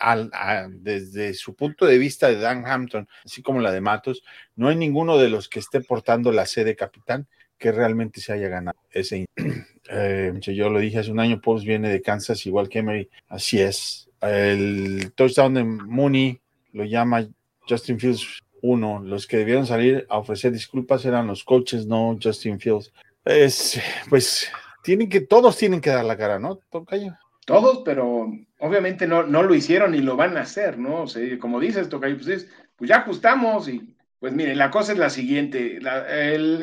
[0.71, 4.23] desde su punto de vista de Dan Hampton, así como la de Matos,
[4.55, 7.27] no hay ninguno de los que esté portando la sede capitán
[7.59, 9.27] que realmente se haya ganado ese.
[9.93, 13.61] Eh, yo lo dije hace un año, Post viene de Kansas, igual que Emery, así
[13.61, 14.09] es.
[14.21, 16.41] El touchdown de Mooney
[16.73, 17.29] lo llama
[17.71, 19.01] Justin Fields uno.
[19.01, 22.93] Los que debieron salir a ofrecer disculpas eran los coaches, no Justin Fields.
[23.25, 24.51] Es, pues
[24.83, 26.57] tienen que, todos tienen que dar la cara, ¿no?
[26.71, 27.17] Tocayo.
[27.47, 31.03] Todos, pero obviamente no, no lo hicieron y lo van a hacer, ¿no?
[31.03, 34.99] O sea, como dices, Tocayo, pues, pues ya ajustamos y pues miren, la cosa es
[34.99, 35.79] la siguiente,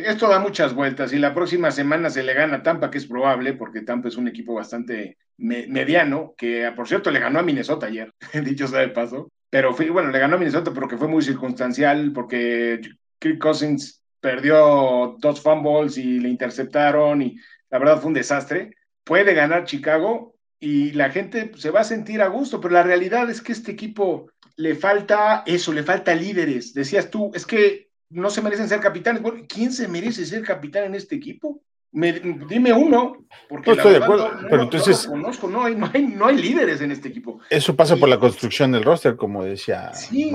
[0.05, 3.07] esto da muchas vueltas y la próxima semana se le gana a Tampa, que es
[3.07, 7.87] probable, porque Tampa es un equipo bastante mediano, que por cierto le ganó a Minnesota
[7.87, 8.13] ayer,
[8.45, 12.81] dicho sea de paso, pero bueno, le ganó a Minnesota porque fue muy circunstancial, porque
[13.19, 17.37] Kirk Cousins perdió dos fumbles y le interceptaron y
[17.69, 18.75] la verdad fue un desastre.
[19.03, 23.29] Puede ganar Chicago y la gente se va a sentir a gusto, pero la realidad
[23.29, 26.73] es que este equipo le falta eso, le falta líderes.
[26.73, 29.21] Decías tú, es que no se merecen ser capitanes.
[29.47, 31.61] ¿quién se merece ser capitán en este equipo?
[31.97, 36.27] Dime uno, porque no estoy de acuerdo, pero entonces conozco, no hay, no, hay, no
[36.27, 37.39] hay líderes en este equipo.
[37.49, 40.31] Eso pasa por la construcción del roster, como decía sí,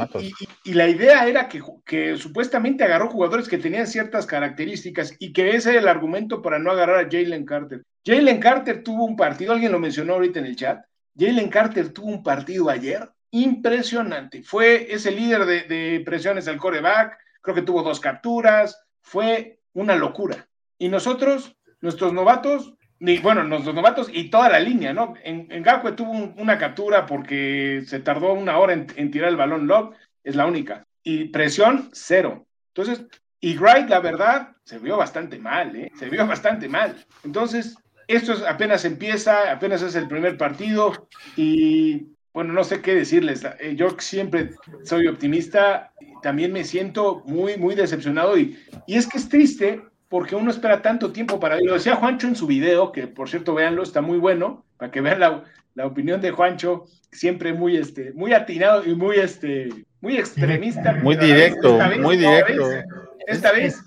[0.65, 5.51] Y, la idea era que, que, supuestamente agarró jugadores que tenían ciertas características y que
[5.51, 7.83] ese era el argumento para no agarrar a Jalen Carter.
[8.05, 10.85] Jalen Carter tuvo un partido, alguien lo mencionó ahorita en el chat,
[11.17, 14.43] Jalen Carter tuvo un partido ayer impresionante.
[14.43, 19.95] Fue ese líder de, de presiones al coreback, creo que tuvo dos capturas, fue una
[19.95, 20.49] locura
[20.83, 25.15] y nosotros, nuestros novatos, y bueno, nuestros novatos y toda la línea, ¿no?
[25.23, 25.63] En, en
[25.95, 30.45] tuvo una captura porque se tardó una hora en, tirar el balón lock, es la
[30.45, 30.85] única.
[31.05, 32.49] Y presión, cero.
[32.75, 33.07] Entonces,
[33.39, 35.93] y Wright, la verdad, se vio bastante mal, ¿eh?
[35.97, 36.97] Se vio bastante mal.
[37.23, 37.77] Entonces,
[38.09, 43.47] esto apenas empieza, apenas es el primer partido y bueno, no sé qué decirles.
[43.61, 44.51] Eh, yo siempre
[44.83, 45.93] soy optimista,
[46.23, 49.81] también me siento muy, muy decepcionado y, y es que es triste
[50.13, 53.55] porque uno espera tanto tiempo para Lo decía Juancho en su video, que por cierto,
[53.55, 58.35] véanlo, está muy bueno, para que vean la, opinión de Juancho, siempre muy, este, muy
[58.35, 59.71] atinado y muy, este,
[60.03, 60.93] muy extremista.
[61.03, 62.69] Muy directo, muy directo.
[63.27, 63.83] Esta vez,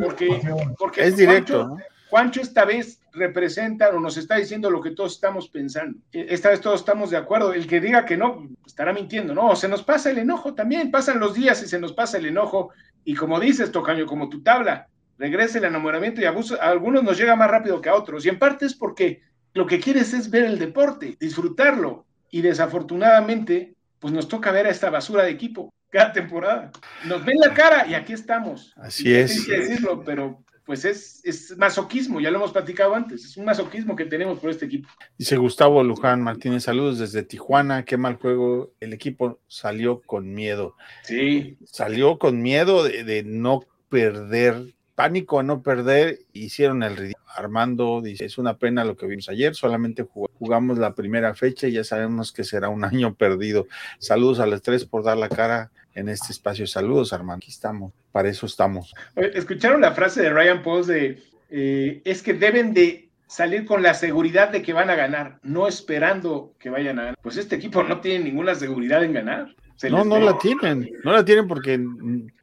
[0.00, 0.40] porque,
[0.78, 1.76] porque es directo.
[2.08, 5.98] Juancho, esta vez representa o nos está diciendo lo que todos estamos pensando.
[6.12, 7.52] E, esta vez todos estamos de acuerdo.
[7.52, 9.34] El que diga que no, estará mintiendo.
[9.34, 10.90] No, se nos pasa el enojo también.
[10.90, 12.70] Pasan los días y se nos pasa el enojo
[13.08, 17.16] y como dices, Tocaño, como tu tabla, regresa el enamoramiento y abuso, a algunos nos
[17.16, 18.26] llega más rápido que a otros.
[18.26, 19.22] Y en parte es porque
[19.54, 22.04] lo que quieres es ver el deporte, disfrutarlo.
[22.30, 26.70] Y desafortunadamente, pues nos toca ver a esta basura de equipo cada temporada.
[27.06, 28.74] Nos ven la cara y aquí estamos.
[28.76, 29.46] Así es.
[29.46, 34.04] decirlo, pero pues es, es, masoquismo, ya lo hemos platicado antes, es un masoquismo que
[34.04, 34.86] tenemos por este equipo.
[35.16, 40.76] Dice Gustavo Luján Martínez, saludos desde Tijuana, qué mal juego, el equipo salió con miedo.
[41.04, 41.56] Sí.
[41.64, 47.24] Salió con miedo de, no perder, pánico a no perder, hicieron el ridículo.
[47.34, 50.06] Armando dice, es una pena lo que vimos ayer, solamente
[50.38, 53.66] jugamos la primera fecha y ya sabemos que será un año perdido.
[54.00, 56.66] Saludos a los tres por dar la cara en este espacio.
[56.66, 57.42] Saludos, Armando.
[57.44, 58.94] Aquí estamos, para eso estamos.
[59.16, 63.94] ¿Escucharon la frase de Ryan Post de eh, es que deben de salir con la
[63.94, 67.18] seguridad de que van a ganar, no esperando que vayan a ganar?
[67.22, 69.54] Pues este equipo no tiene ninguna seguridad en ganar.
[69.90, 71.80] no, no la tienen, no la tienen porque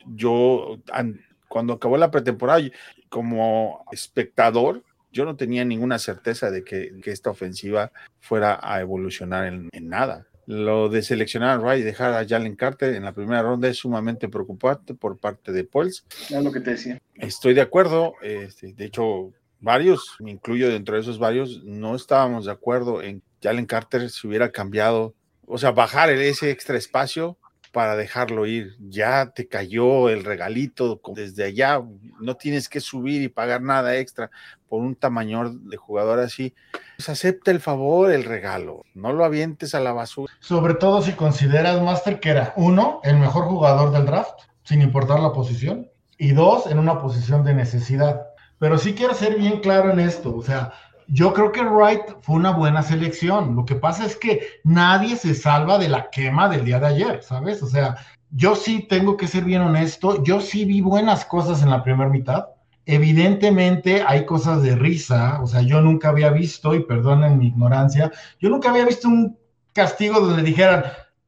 [0.05, 0.79] yo
[1.47, 2.61] cuando acabó la pretemporada,
[3.09, 9.69] como espectador, yo no tenía ninguna certeza de que, esta ofensiva fuera a evolucionar en
[9.87, 10.27] nada.
[10.47, 13.77] Lo de seleccionar a Wright y dejar a Jalen Carter en la primera ronda es
[13.77, 16.05] sumamente preocupante por parte de Pauls.
[16.29, 17.01] Es lo que te decía.
[17.15, 18.13] Estoy de acuerdo.
[18.21, 23.21] Este, de hecho, varios, me incluyo dentro de esos varios, no estábamos de acuerdo en
[23.39, 25.15] que Jalen Carter se hubiera cambiado,
[25.47, 27.37] o sea, bajar ese extra espacio
[27.75, 28.77] para dejarlo ir.
[28.79, 31.81] Ya te cayó el regalito desde allá,
[32.21, 34.31] no tienes que subir y pagar nada extra
[34.69, 36.53] por un tamaño de jugador así.
[36.95, 40.31] Pues acepta el favor, el regalo, no lo avientes a la basura.
[40.39, 45.19] Sobre todo si consideras, Master, que era uno, el mejor jugador del draft, sin importar
[45.19, 48.21] la posición, y dos, en una posición de necesidad.
[48.57, 50.71] Pero sí quiero ser bien claro en esto, o sea,
[51.07, 53.55] yo creo que Wright fue una buena selección.
[53.55, 57.23] Lo que pasa es que nadie se salva de la quema del día de ayer,
[57.23, 57.61] ¿sabes?
[57.63, 57.95] O sea,
[58.31, 62.09] yo sí tengo que ser bien honesto, yo sí vi buenas cosas en la primera
[62.09, 62.47] mitad.
[62.85, 68.11] Evidentemente hay cosas de risa, o sea, yo nunca había visto, y perdonen mi ignorancia,
[68.39, 69.37] yo nunca había visto un
[69.73, 70.83] castigo donde dijeran,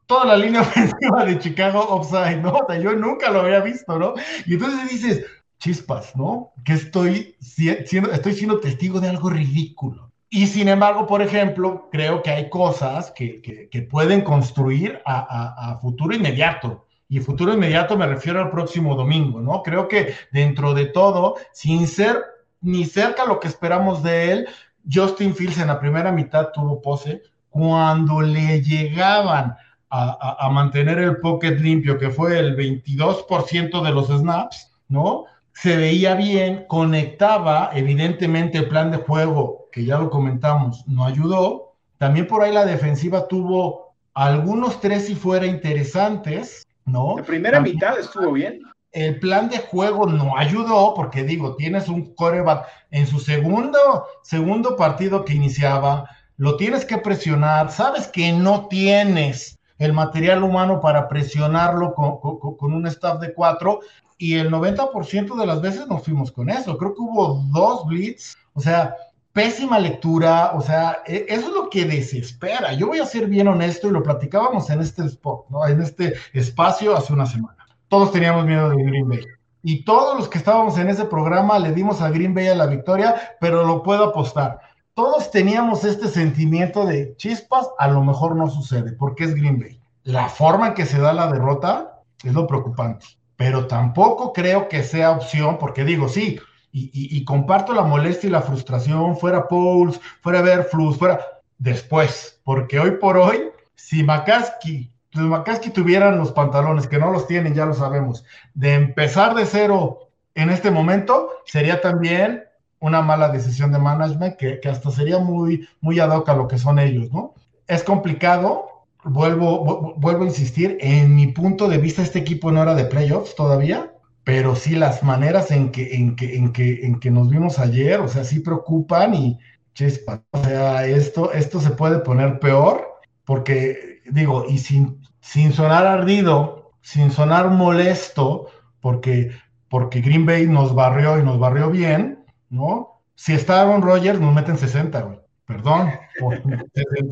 [0.08, 2.54] toda la línea ofensiva de Chicago offside, ¿no?
[2.54, 4.14] O sea, yo nunca lo había visto, ¿no?
[4.46, 5.26] Y entonces dices,
[5.60, 6.52] chispas, ¿no?
[6.64, 10.08] Que estoy siendo, estoy siendo testigo de algo ridículo.
[10.30, 16.14] Y sin embargo, por ejemplo, creo que hay cosas que, que, pueden construir a, futuro
[16.14, 16.86] inmediato.
[17.08, 19.64] Y futuro inmediato me refiero al próximo domingo, ¿no?
[19.64, 22.22] Creo que dentro de todo, sin ser
[22.60, 24.48] ni cerca lo que esperamos de él,
[24.92, 27.22] Justin Fields en la primera mitad tuvo pose.
[27.50, 29.56] Cuando le llegaban
[29.90, 35.24] a, a mantener el pocket limpio, que fue el 22% de los snaps, ¿no?
[35.62, 41.74] Se veía bien, conectaba, evidentemente el plan de juego, que ya lo comentamos, no ayudó.
[41.98, 47.16] También por ahí la defensiva tuvo algunos tres y fuera interesantes, ¿no?
[47.18, 48.62] La primera mitad estuvo bien.
[48.92, 54.76] El plan de juego no ayudó, porque digo, tienes un coreback en su segundo, segundo
[54.76, 61.08] partido que iniciaba, lo tienes que presionar, sabes que no tienes el material humano para
[61.08, 63.80] presionarlo con, con un staff de cuatro,
[64.18, 66.78] y el 90% de las veces nos fuimos con eso.
[66.78, 68.96] Creo que hubo dos blitz, o sea,
[69.32, 72.74] pésima lectura, o sea, e, eso es lo que desespera.
[72.74, 75.66] Yo voy a ser bien honesto y lo platicábamos en este spot, ¿no?
[75.68, 77.58] En este espacio hace una semana.
[77.88, 79.22] Todos teníamos miedo de Green Bay.
[79.62, 82.66] Y todos los que estábamos en ese programa le dimos a Green Bay a la
[82.66, 84.60] victoria, pero lo puedo apostar.
[84.94, 89.80] Todos teníamos este sentimiento de chispas, a lo mejor no sucede, porque es Green Bay.
[90.04, 93.06] La forma en que se da la derrota es lo preocupante
[93.38, 96.40] pero tampoco creo que sea opción, porque digo, sí,
[96.72, 101.20] y, comparto la molestia y la frustración, fuera Pauls, fuera Verflus, fuera
[101.58, 107.26] después, porque hoy por hoy, si McCaskey, si McCaskey tuvieran los pantalones, que no los
[107.26, 112.44] tienen, ya lo sabemos, de empezar de cero en este momento, sería también
[112.80, 116.48] una mala decisión de management que, que hasta sería muy, muy ad hoc a lo
[116.48, 117.34] que son ellos, ¿no?
[117.66, 118.77] Es complicado,
[119.10, 123.36] vuelvo, vuelvo a insistir, en mi punto de vista este equipo no era de playoffs
[123.36, 123.94] todavía,
[124.24, 128.00] pero sí las maneras en que, en que, en que, en que nos vimos ayer,
[128.02, 129.40] o sea, sí preocupan y
[129.74, 132.86] chispa, o sea, esto, esto se puede poner peor,
[133.24, 138.48] porque digo, y sin, sin sonar ardido, sin sonar molesto,
[138.82, 139.32] porque,
[139.70, 143.02] porque Green Bay nos barrió y nos barrió bien, ¿no?
[143.16, 145.20] Si está Aaron Rodgers, nos meten 60, güey.
[145.46, 146.42] Perdón, por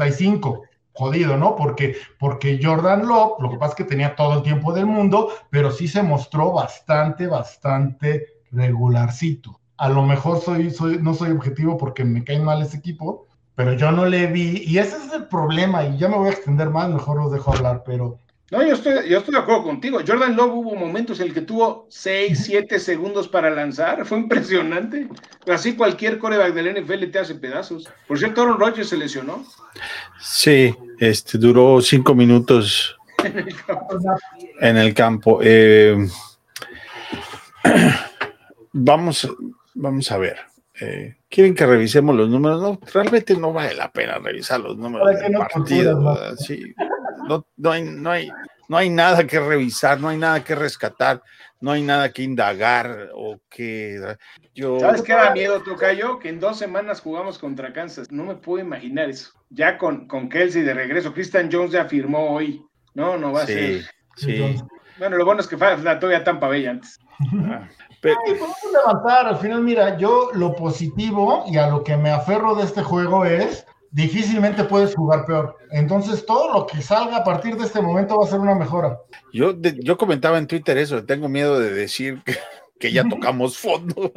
[0.01, 0.63] 65
[0.95, 1.55] jodido, ¿no?
[1.55, 5.29] Porque, porque Jordan Love, lo que pasa es que tenía todo el tiempo del mundo,
[5.49, 9.59] pero sí se mostró bastante, bastante regularcito.
[9.77, 13.73] A lo mejor soy, soy, no soy objetivo porque me cae mal ese equipo, pero
[13.73, 16.69] yo no le vi, y ese es el problema, y ya me voy a extender
[16.69, 18.19] más, mejor los dejo hablar, pero
[18.51, 19.99] no, yo estoy, yo estoy de acuerdo contigo.
[20.05, 24.05] Jordan Love hubo momentos en el que tuvo 6, 7 segundos para lanzar.
[24.05, 25.07] Fue impresionante.
[25.47, 27.89] Así cualquier coreback del NFL te hace pedazos.
[28.07, 29.43] Por cierto, Aaron Rodgers se lesionó.
[30.19, 32.97] Sí, este duró 5 minutos
[34.61, 35.39] en el campo.
[35.41, 36.07] Eh,
[38.73, 39.27] vamos,
[39.73, 40.37] vamos a ver.
[40.79, 42.61] Eh, ¿Quieren que revisemos los números?
[42.61, 46.35] No, realmente no vale la pena revisar los números del partido.
[46.37, 46.75] Sí
[47.27, 48.29] no, no, hay, no, hay,
[48.67, 51.21] no hay nada que revisar, no hay nada que rescatar,
[51.61, 54.17] no hay nada que indagar o que
[54.53, 54.79] yo...
[54.79, 56.19] ¿Sabes qué da miedo, Tocayo?
[56.19, 58.11] Que en dos semanas jugamos contra Kansas.
[58.11, 59.31] No me puedo imaginar eso.
[59.49, 61.13] Ya con, con Kelsey de regreso.
[61.13, 62.63] Christian Jones ya firmó hoy.
[62.93, 63.85] No, no va a ser.
[64.15, 64.57] Sí.
[64.97, 66.99] Bueno, lo bueno es que fue la todavía Tampa Bay antes.
[67.49, 67.67] Ah,
[68.01, 69.27] podemos levantar.
[69.27, 73.25] Al final, mira, yo lo positivo y a lo que me aferro de este juego
[73.25, 75.57] es difícilmente puedes jugar peor.
[75.71, 78.99] Entonces, todo lo que salga a partir de este momento va a ser una mejora.
[79.31, 82.21] Yo, yo comentaba en Twitter eso, tengo miedo de decir
[82.77, 84.11] que, ya tocamos fondo.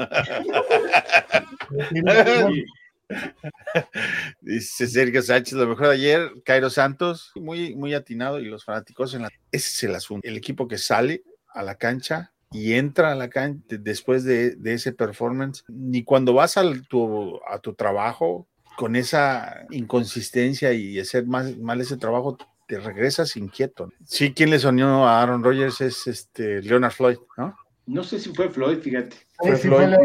[4.40, 9.14] Dice Sergio Sánchez, lo mejor de ayer, Cairo Santos, muy, muy atinado y los fanáticos
[9.14, 9.30] en la...
[9.52, 10.26] Ese es el asunto.
[10.26, 11.22] El equipo que sale
[11.54, 16.56] a la cancha y entra a la cancha después de, ese performance, ni cuando vas
[16.56, 18.48] al, tu, a tu trabajo
[18.78, 23.92] con esa inconsistencia y hacer más, mal ese trabajo, te regresas inquieto.
[24.04, 27.56] Sí, quien le sonó a Aaron Rodgers es este Leonard Floyd, ¿no?
[27.86, 29.16] No sé si fue Floyd, fíjate.
[29.36, 29.96] Fue Floyd.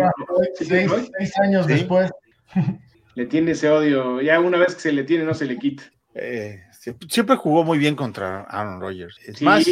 [0.56, 0.92] seis,
[1.44, 2.10] años después.
[3.16, 5.84] Le tiene ese odio, ya una vez que se le tiene no se le quita.
[6.16, 6.60] Eh,
[7.08, 9.20] siempre, jugó muy bien contra Aaron Rodgers.
[9.24, 9.70] Es Sí, más,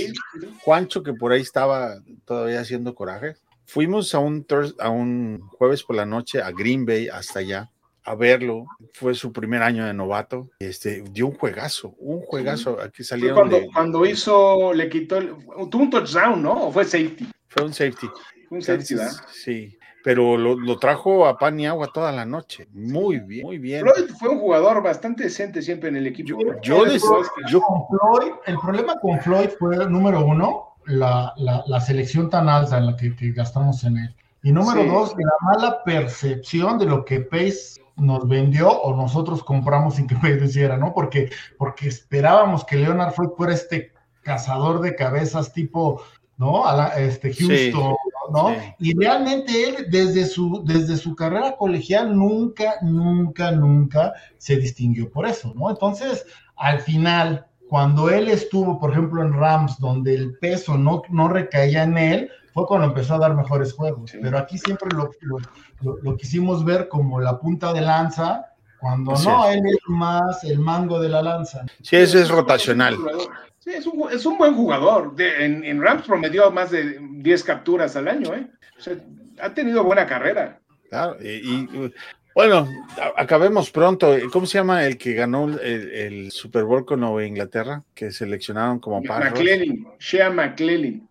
[0.61, 3.33] Juancho, que por ahí estaba todavía haciendo coraje,
[3.65, 4.45] fuimos a un,
[4.77, 7.71] a un jueves por la noche a Green Bay, hasta allá,
[8.03, 8.65] a verlo.
[8.93, 10.49] Fue su primer año de novato.
[10.59, 12.79] Este, dio un juegazo, un juegazo.
[12.81, 15.35] Aquí salieron cuando, de- cuando hizo, le quitó, el-
[15.69, 16.67] tuvo un touchdown, ¿no?
[16.67, 17.27] ¿O fue safety?
[17.47, 18.07] Fue un safety.
[18.49, 19.29] Fue un safety, Entonces, ¿verdad?
[19.33, 22.67] sí, pero lo, lo trajo a pan y agua toda la noche.
[22.73, 23.81] Muy bien, muy bien.
[23.81, 26.39] Floyd fue un jugador bastante decente siempre en el equipo.
[26.61, 32.29] Yo, yo- Con Floyd, el problema con Floyd fue, número uno, la, la- la selección
[32.29, 34.15] tan alta en la que, que gastamos en él.
[34.43, 34.87] Y número Sí.
[34.89, 40.15] dos, la mala percepción de lo que Pace nos vendió o nosotros compramos sin que
[40.21, 40.93] Pace hiciera, ¿no?
[40.93, 46.01] Porque, porque esperábamos que Leonard Floyd fuera este cazador de cabezas tipo,
[46.37, 46.65] ¿no?
[46.65, 47.71] A la- este Sí.
[47.71, 47.95] Houston,
[48.31, 48.49] ¿no?
[48.49, 48.55] Sí.
[48.79, 55.25] Y realmente él, desde su, desde su carrera colegial, nunca, nunca, nunca se distinguió por
[55.27, 55.69] eso, ¿no?
[55.69, 56.25] Entonces,
[56.55, 61.83] al final, cuando él estuvo, por ejemplo, en Rams, donde el peso no, no recaía
[61.83, 64.11] en él, fue cuando empezó a dar mejores juegos.
[64.11, 64.19] Sí.
[64.21, 65.37] Pero aquí siempre lo, lo,
[65.81, 68.47] lo- lo quisimos ver como la punta de lanza,
[68.79, 69.57] cuando Así no, es.
[69.57, 71.65] él es más el mango de la lanza.
[71.81, 72.97] Sí, eso es rotacional.
[73.59, 75.15] Sí, es un, es un buen jugador.
[75.15, 78.47] De- en, en Rams promedió más de 10 capturas al año, ¿eh?
[78.77, 78.95] O sea,
[79.39, 80.59] ha tenido buena carrera.
[80.89, 81.93] Claro, y, y,
[82.33, 82.67] bueno,
[82.99, 84.13] a- acabemos pronto.
[84.33, 87.83] ¿Cómo se llama el que ganó el, el Super Bowl con Nueva Inglaterra?
[87.93, 91.07] Que seleccionaron como rush, McClellan, Shea McClellan.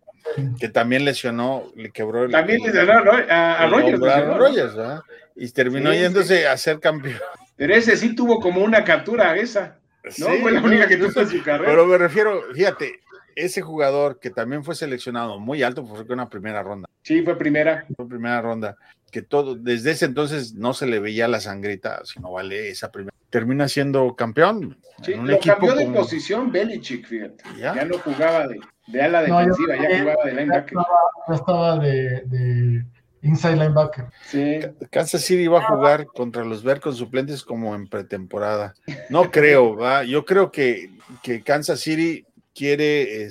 [0.59, 3.13] Que también lesionó, le quebró el, También el- le ganó ¿no?
[3.13, 4.03] a, a Rogers.
[4.03, 5.01] a lesionó, ¿verdad?
[5.37, 7.19] Y terminó Sí, yéndose a ser campeón.
[7.57, 9.79] Pero ese sí tuvo como una captura esa.
[10.19, 11.71] No, Sí, fue la única que tuvo en su carrera.
[11.71, 13.01] Pero me refiero, fíjate,
[13.37, 16.89] ese jugador que también fue seleccionado muy alto, pues fue una primera ronda.
[17.03, 17.85] Sí, fue primera.
[17.97, 18.77] Fue primera ronda,
[19.11, 23.15] que todo, desde ese entonces no se le veía la sangrita, sino vale esa primera.
[23.29, 24.79] Termina siendo campeón.
[25.03, 27.45] Sí, en un lo equipo cambió de posición Belichick, fíjate.
[27.59, 27.75] ¿Ya?
[27.75, 28.59] Ya no jugaba de,
[28.91, 30.79] de ala No, yo defensiva, ya creo jugaba de Ya linebacker.
[30.79, 32.85] estaba, ya estaba de, de
[33.23, 34.05] inside linebacker.
[34.27, 34.61] Sí.
[34.91, 38.75] Kansas City va a jugar contra los Bears con suplentes como en pretemporada.
[39.09, 40.05] No creo, ¿va?
[40.05, 40.91] yo creo que,
[41.23, 42.25] que Kansas City
[42.55, 43.29] quiere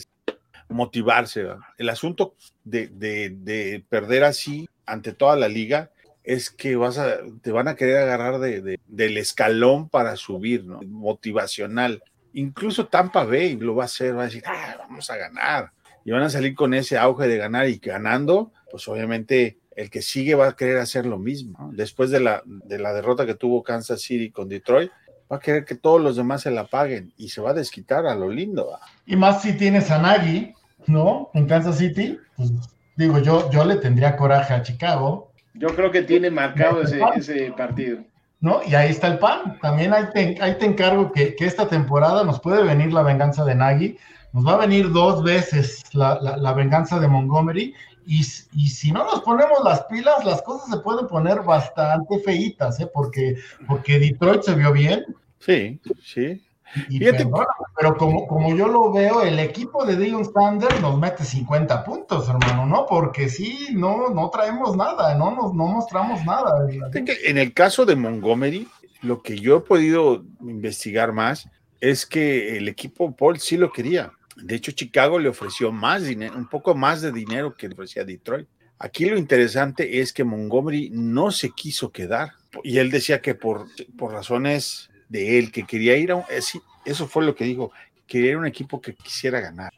[0.70, 1.44] motivarse.
[1.44, 1.60] ¿va?
[1.78, 5.90] El asunto de, de- de perder así ante toda la liga
[6.24, 10.64] es que vas a, te van a querer agarrar de- de- del escalón para subir,
[10.66, 10.80] ¿no?
[10.86, 12.04] Motivacional.
[12.34, 15.72] Incluso Tampa Bay lo va a hacer, va a decir, "Ah, vamos a ganar.
[16.06, 20.02] Y van a salir con ese auge de ganar y ganando, pues obviamente el que
[20.02, 21.58] sigue va a querer hacer lo mismo.
[21.58, 21.72] ¿no?
[21.72, 24.92] Después de la, de la derrota que tuvo Kansas City con Detroit,
[25.32, 28.06] va a querer que todos los demás se la paguen y se va a desquitar
[28.06, 28.72] a lo lindo.
[28.72, 28.80] ¿va?
[29.06, 30.54] Y más si tienes a Nagy,
[30.88, 31.30] ¿no?
[31.34, 32.52] En Kansas City, pues
[32.98, 37.54] digo, yo, yo le tendría coraje a Chicago, Yo creo que tiene marcado ese, ese
[37.56, 38.04] partido.
[38.42, 38.62] ¿No?
[38.66, 39.60] Y ahí está el pan.
[39.62, 43.44] También ahí te, ahí te encargo que, que esta temporada nos puede venir la venganza
[43.46, 43.98] de Nagy,
[44.34, 47.74] nos va a venir dos veces la, la- la venganza de Montgomery.
[48.06, 48.22] Y,
[48.54, 52.90] y si no nos ponemos las pilas, las cosas se pueden poner bastante feitas, ¿eh?
[52.92, 53.36] Porque,
[53.68, 55.06] porque Detroit se vio bien,
[55.40, 56.42] Sí, sí.
[56.90, 61.84] Y pero como, como yo lo veo, el equipo de Dion Sanders nos mete 50
[61.84, 62.86] puntos, hermano, ¿no?
[62.88, 66.68] Porque sí, no, no traemos nada, no, nos, no mostramos nada.
[66.94, 68.68] En el caso de Montgomery,
[69.02, 71.50] lo que yo he podido investigar más
[71.80, 74.12] es que el equipo Paul sí lo quería.
[74.36, 78.04] De hecho, Chicago le ofreció más dinero, un poco más de dinero que le ofrecía
[78.04, 78.48] Detroit.
[78.78, 82.32] Aquí lo interesante es que Montgomery no se quiso quedar
[82.64, 83.68] y él decía que por,
[83.98, 87.44] por razones de él, que quería ir a un, eh, sí, eso fue lo que
[87.44, 87.72] dijo,
[88.08, 89.74] quería ir a un equipo que quisiera ganar.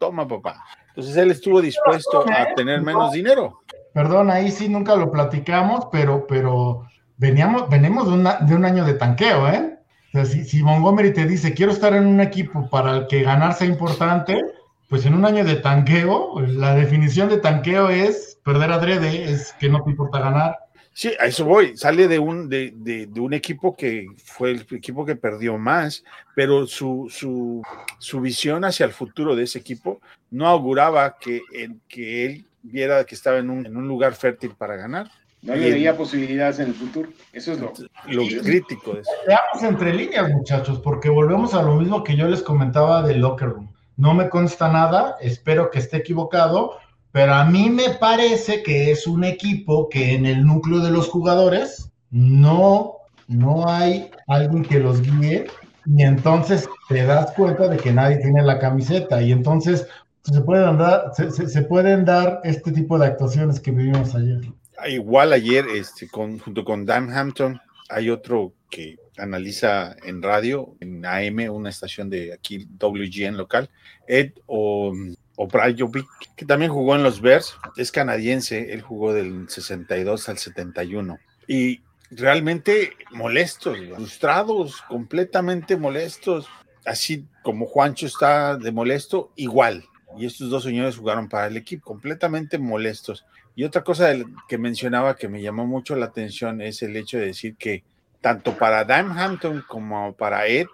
[0.00, 0.64] Toma, papá.
[0.88, 3.60] Entonces él estuvo dispuesto a tener menos dinero.
[3.92, 8.84] Perdón, ahí sí nunca lo platicamos, pero, pero veníamos, venimos de, una- de un año
[8.84, 9.78] de tanqueo, ¿eh?
[10.08, 13.22] O sea, si, si Montgomery te dice, quiero estar en un equipo para el que
[13.22, 14.40] ganar sea importante,
[14.88, 19.68] pues en un año de tanqueo, la definición de tanqueo es perder adrede, es que
[19.68, 20.58] no te importa ganar.
[20.96, 21.76] Sí, a eso voy.
[21.76, 26.04] Sale de un, de, de- de un equipo que fue el equipo que perdió más,
[26.36, 27.62] pero su, su,
[27.98, 33.04] su visión hacia el futuro de ese equipo no auguraba que, en- que él viera
[33.04, 35.10] que estaba en un, en un lugar fértil para ganar.
[35.42, 37.10] No le veía posibilidades en el futuro.
[37.32, 37.72] Eso es lo.
[38.06, 39.10] Lo crítico de eso.
[39.26, 43.48] Veamos entre líneas, muchachos, porque volvemos a lo mismo que yo les comentaba del locker
[43.50, 43.70] room.
[43.96, 46.78] No me consta nada, espero que esté equivocado,
[47.14, 51.06] pero a mí me parece que es un equipo que en el núcleo de los
[51.08, 52.96] jugadores no,
[53.28, 55.46] no hay alguien que los guíe
[55.86, 59.86] y entonces te das cuenta de que nadie tiene la camiseta y entonces
[60.24, 64.40] se pueden dar, se, se- pueden dar este tipo de actuaciones que vivimos ayer.
[64.88, 67.60] Igual ayer, este, con, junto con Dan Hampton,
[67.90, 73.70] hay otro que analiza en radio, en AM, una estación de aquí, WGN local,
[74.08, 74.92] Ed o
[75.36, 76.06] Obrajovic,
[76.36, 81.18] que también jugó en los Bears, es canadiense, él jugó del 62 al 71.
[81.48, 86.48] Y realmente molestos, frustrados, completamente molestos,
[86.86, 89.84] así como Juancho está de molesto, igual.
[90.16, 93.24] Y estos dos señores jugaron para el equipo, completamente molestos.
[93.56, 94.12] Y otra cosa
[94.48, 97.82] que mencionaba que me llamó mucho la atención es el hecho de decir que
[98.20, 100.66] tanto para Dime Hampton como para Ed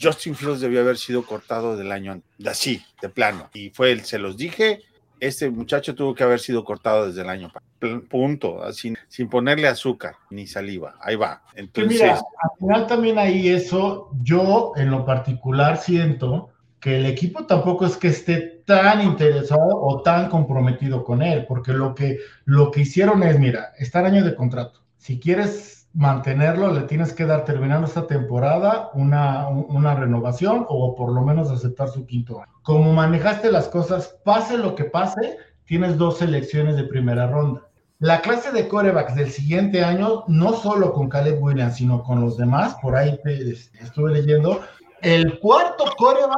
[0.00, 3.48] Justin Fields debió haber sido cortado del año así, de plano.
[3.54, 4.80] Y fue él, se los dije,
[5.20, 7.50] este muchacho tuvo que haber sido cortado desde el año
[8.08, 10.96] punto, sin, sin ponerle azúcar ni saliva.
[11.00, 11.42] Ahí va.
[11.54, 17.46] Entonces, mira, al final también ahí eso, yo en lo particular siento que el equipo
[17.46, 22.70] tampoco es que esté tan interesado o tan comprometido con él, porque lo que, lo
[22.70, 24.82] que hicieron es, mira, está el año de contrato.
[24.98, 31.10] Si quieres mantenerlo, le tienes que dar, terminando esta temporada, una, una renovación o por
[31.10, 32.52] lo menos aceptar su quinto año.
[32.62, 37.62] Como manejaste las cosas, pase lo que pase, tienes dos selecciones de primera ronda.
[37.98, 42.36] La clase de corebacks del siguiente año, no solo con Caleb Williams, sino con los
[42.36, 43.18] demás, por ahí
[43.80, 44.60] estuve leyendo,
[45.00, 46.36] el cuarto coreback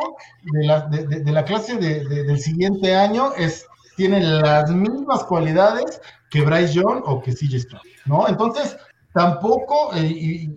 [0.52, 6.00] de la, clase del siguiente año es, tiene las mismas cualidades
[6.30, 8.28] que Bryce Young o que CJ Stroud, ¿no?
[8.28, 8.76] Entonces,
[9.12, 10.48] tampoco, eh,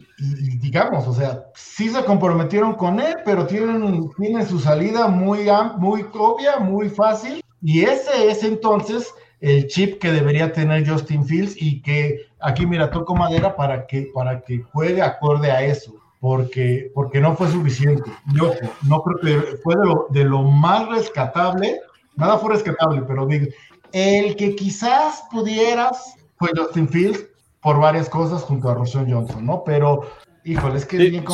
[0.60, 5.48] digamos, o sea, sí se comprometieron con él, pero tienen, tienen su salida muy,
[5.78, 11.56] muy obvia, muy fácil, y ese es entonces el chip que debería tener Justin Fields
[11.60, 16.92] y que aquí mira, toco madera para que, para que juegue acorde a eso porque,
[16.94, 18.10] porque no fue suficiente.
[18.36, 18.54] Yo
[18.88, 21.82] no creo que fue lo, de lo más rescatable,
[22.16, 23.48] nada fue rescatable, pero digo,
[23.92, 27.26] el que quizás pudieras fue Justin Fields
[27.62, 29.64] por varias cosas junto a Roshan Johnson, ¿no?
[29.64, 30.10] Pero,
[30.44, 31.26] híjole, es que bien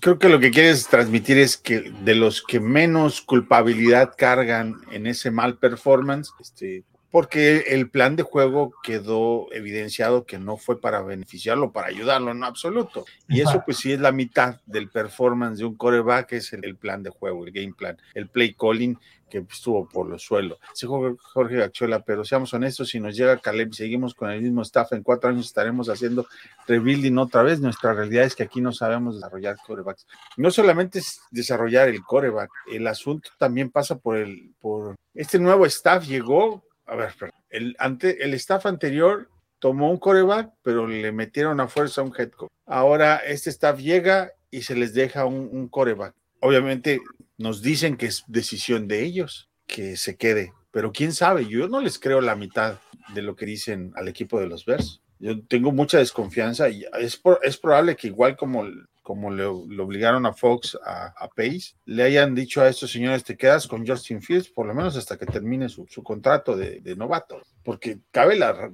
[0.00, 5.06] Creo que lo que quieres transmitir es que de los que menos culpabilidad cargan en
[5.06, 11.00] ese mal performance, este, porque el plan de juego quedó evidenciado que no fue para
[11.00, 13.04] beneficiarlo, para ayudarlo en absoluto.
[13.28, 17.04] Y eso pues sí es la mitad del performance de un coreback, es el, plan
[17.04, 18.98] de juego, el game plan, el play calling
[19.28, 20.58] que estuvo por los suelos.
[20.72, 24.62] Sí, Jorge Gachola, pero seamos honestos, si nos llega Caleb y seguimos con el mismo
[24.62, 26.26] staff, en cuatro años estaremos haciendo
[26.66, 27.60] rebuilding otra vez.
[27.60, 30.06] Nuestra realidad es que aquí no sabemos desarrollar corebacks.
[30.36, 35.66] No solamente es desarrollar el coreback, el asunto también pasa por el, por este nuevo
[35.66, 37.14] staff llegó a ver,
[37.50, 42.30] el, ante, el staff anterior tomó un coreback, pero le metieron a fuerza un head
[42.30, 42.50] coach.
[42.66, 46.14] Ahora este staff llega y se les deja un, coreback.
[46.40, 47.00] Obviamente
[47.38, 51.80] nos dicen que es decisión de ellos que se quede, pero quién sabe, yo no
[51.80, 52.78] les creo la mitad
[53.14, 55.00] de lo que dicen al equipo de los Bears.
[55.18, 58.66] Yo tengo mucha desconfianza y es, es probable que igual como
[59.04, 63.68] como le, obligaron a Fox a, Pace, le hayan dicho a estos señores, te quedas
[63.68, 68.36] con Justin Fields por lo menos hasta que termine su, contrato de, novato, porque cabe
[68.36, 68.70] la,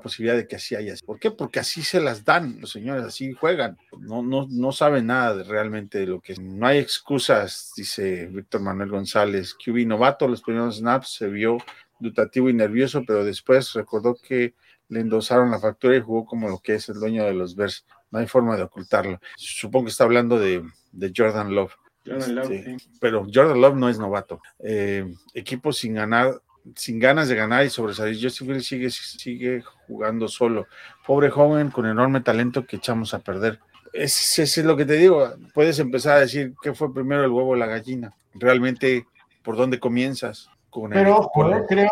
[0.00, 0.94] posibilidad de que así haya.
[1.04, 1.30] ¿Por qué?
[1.30, 5.98] Porque así se las dan los señores, así juegan, no, no, no saben nada realmente
[5.98, 6.40] de lo que es.
[6.40, 11.58] No hay excusas, dice Víctor Manuel González, QB novato, los primeros snaps se vio
[11.98, 14.54] dutativo y nervioso, pero después recordó que
[14.88, 17.84] le endosaron la factura y jugó como lo que es el dueño de los Bears
[18.14, 19.18] no hay forma de ocultarlo.
[19.34, 20.62] Supongo que está hablando de,
[21.14, 21.74] Jordan Love.
[22.04, 24.40] Este, pero Jordan Love no es novato.
[24.60, 26.40] Eh, equipo sin ganar,
[26.76, 28.16] sin ganas de ganar y sobresalir.
[28.22, 30.68] Justin Fields sigue, sigue jugando solo.
[31.04, 33.58] Pobre joven con enorme talento que echamos a perder.
[33.92, 35.34] Ese es, lo que te digo.
[35.52, 38.14] Puedes empezar a decir qué fue primero el huevo o la gallina.
[38.34, 39.08] Realmente,
[39.42, 40.48] ¿por dónde comienzas?
[40.90, 41.30] Pero
[41.68, 41.90] creo,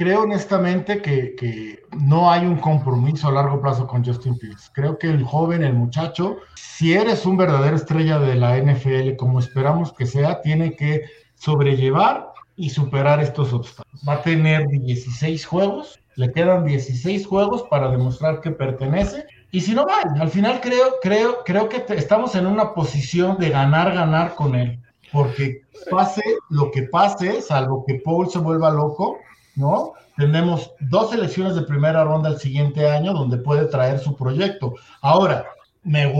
[0.00, 4.70] creo honestamente que, no hay un compromiso a largo plazo con Justin Fields.
[4.72, 9.40] Creo que el joven, el muchacho, si eres un verdadero estrella de la NFL, como
[9.40, 11.02] esperamos que sea, tiene que
[11.34, 14.00] sobrellevar y superar estos obstáculos.
[14.08, 19.26] Va a tener 16 juegos, le quedan 16 juegos para demostrar que pertenece.
[19.50, 23.50] Y si no va, al final creo, creo, creo que estamos en una posición de
[23.50, 24.80] ganar, ganar con él
[25.12, 29.18] porque pase lo que pase, salvo que Paul se vuelva loco,
[29.56, 29.92] ¿no?
[30.16, 34.74] Tenemos dos elecciones de primera ronda el siguiente año donde puede traer su proyecto.
[35.00, 35.46] Ahora,
[35.82, 36.12] me,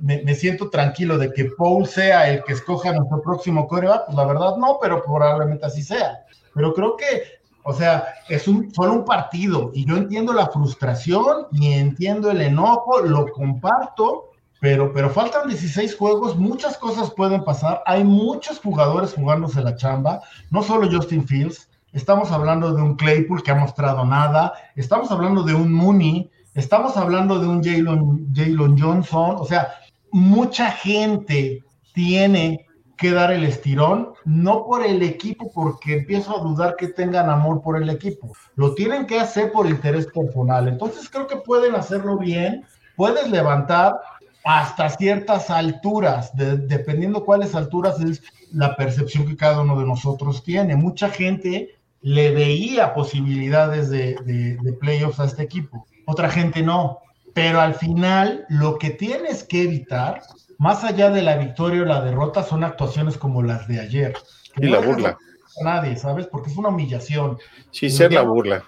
[0.00, 4.24] me, siento tranquilo de que Paul sea el que escoja nuestro próximo coreback, pues la
[4.24, 6.24] verdad no, pero probablemente así sea.
[6.54, 7.22] Pero creo que,
[7.62, 12.40] o sea, es un, solo un partido y yo entiendo la frustración y entiendo el
[12.40, 17.82] enojo, lo comparto, pero, pero faltan 16 juegos, muchas cosas pueden pasar.
[17.86, 21.68] Hay muchos jugadores jugándose la chamba, no solo Justin Fields.
[21.96, 24.52] Estamos hablando de un Claypool que ha mostrado nada.
[24.74, 26.30] Estamos hablando de un Mooney.
[26.54, 29.36] Estamos hablando de un Jalen Johnson.
[29.38, 29.68] O sea,
[30.12, 32.66] mucha gente tiene
[32.98, 37.62] que dar el estirón, no por el equipo, porque empiezo a dudar que tengan amor
[37.62, 38.30] por el equipo.
[38.56, 40.68] Lo tienen que hacer por interés personal.
[40.68, 42.66] Entonces creo que pueden hacerlo bien.
[42.94, 43.98] Puedes levantar
[44.44, 48.22] hasta ciertas alturas, dependiendo cuáles alturas es
[48.52, 50.76] la percepción que cada uno de nosotros tiene.
[50.76, 51.75] Mucha gente
[52.06, 57.00] le veía posibilidades de, de playoffs a este equipo, otra gente no.
[57.34, 60.22] Pero al final lo que tienes que evitar
[60.56, 64.14] más allá de la victoria o la derrota, son actuaciones como las de ayer.
[64.56, 65.18] Y la burla.
[65.64, 66.28] nadie, ¿sabes?
[66.28, 67.38] Porque es una humillación.
[67.72, 68.62] Sí, ser la burla.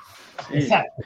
[0.52, 1.02] Exacto.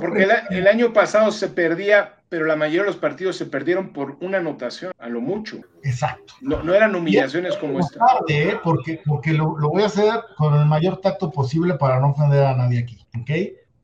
[0.00, 4.16] porque el, año pasado se perdía, pero la mayoría de los partidos se perdieron por
[4.20, 5.58] una anotación, a lo mucho.
[5.82, 6.34] Exacto.
[6.40, 7.98] No, no eran humillaciones como esta.
[7.98, 8.60] Tarde, ¿eh?
[8.62, 12.44] Porque, porque lo, lo, voy a hacer con el mayor tacto posible para no ofender
[12.44, 13.04] a nadie aquí.
[13.20, 13.30] ¿Ok?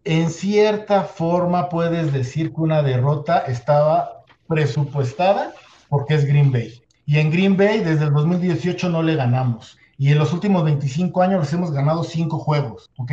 [0.05, 5.53] En cierta forma puedes decir que una derrota estaba presupuestada
[5.88, 6.82] porque es Green Bay.
[7.07, 9.78] Y en Green Bay desde el 2018 no le ganamos.
[9.97, 13.12] Y en los últimos 25 años les hemos ganado 5 juegos, ¿ok?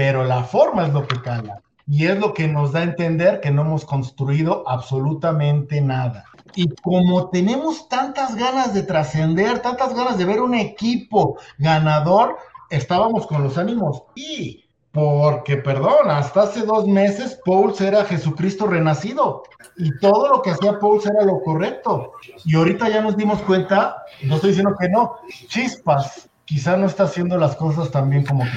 [0.00, 1.60] Pero la forma es lo que cala.
[1.86, 6.24] Y es lo que nos da a entender que no hemos construido absolutamente nada.
[6.54, 12.38] Y como tenemos tantas ganas de trascender, tantas ganas de ver un equipo ganador,
[12.70, 19.42] estábamos con los ánimos y porque, perdón, hasta hace dos meses Pauls era Jesucristo renacido
[19.76, 22.12] y todo lo que hacía Pauls era lo correcto.
[22.46, 25.16] Y ahorita ya nos dimos cuenta, no estoy diciendo que no,
[25.48, 28.50] chispas, quizá no está haciendo las cosas tan bien como que.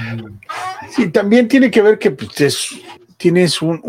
[0.91, 2.79] Sí, también tiene que ver que pues,
[3.17, 3.79] tienes un,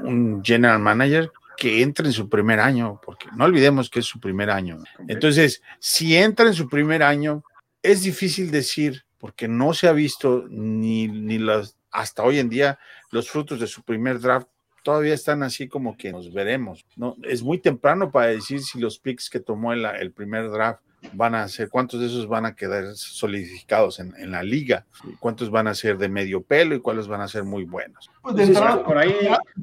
[0.00, 4.18] un, general manager que entra en su primer año, porque no olvidemos que es su
[4.18, 4.78] primer año.
[5.08, 7.44] Entonces, si entra en su primer año,
[7.82, 12.78] es difícil decir, porque no se ha visto ni, ni las hasta hoy en día
[13.10, 14.48] los frutos de su primer draft
[14.82, 16.86] todavía están así como que nos veremos.
[16.96, 17.16] ¿no?
[17.22, 20.82] Es muy temprano para decir si los picks que tomó el, el primer draft
[21.12, 24.84] van a ser, cuántos de esos van a quedar solidificados en, en, la liga,
[25.18, 28.10] cuántos van a ser de medio pelo y cuáles van a ser muy buenos.
[28.22, 29.14] Pues por ahí,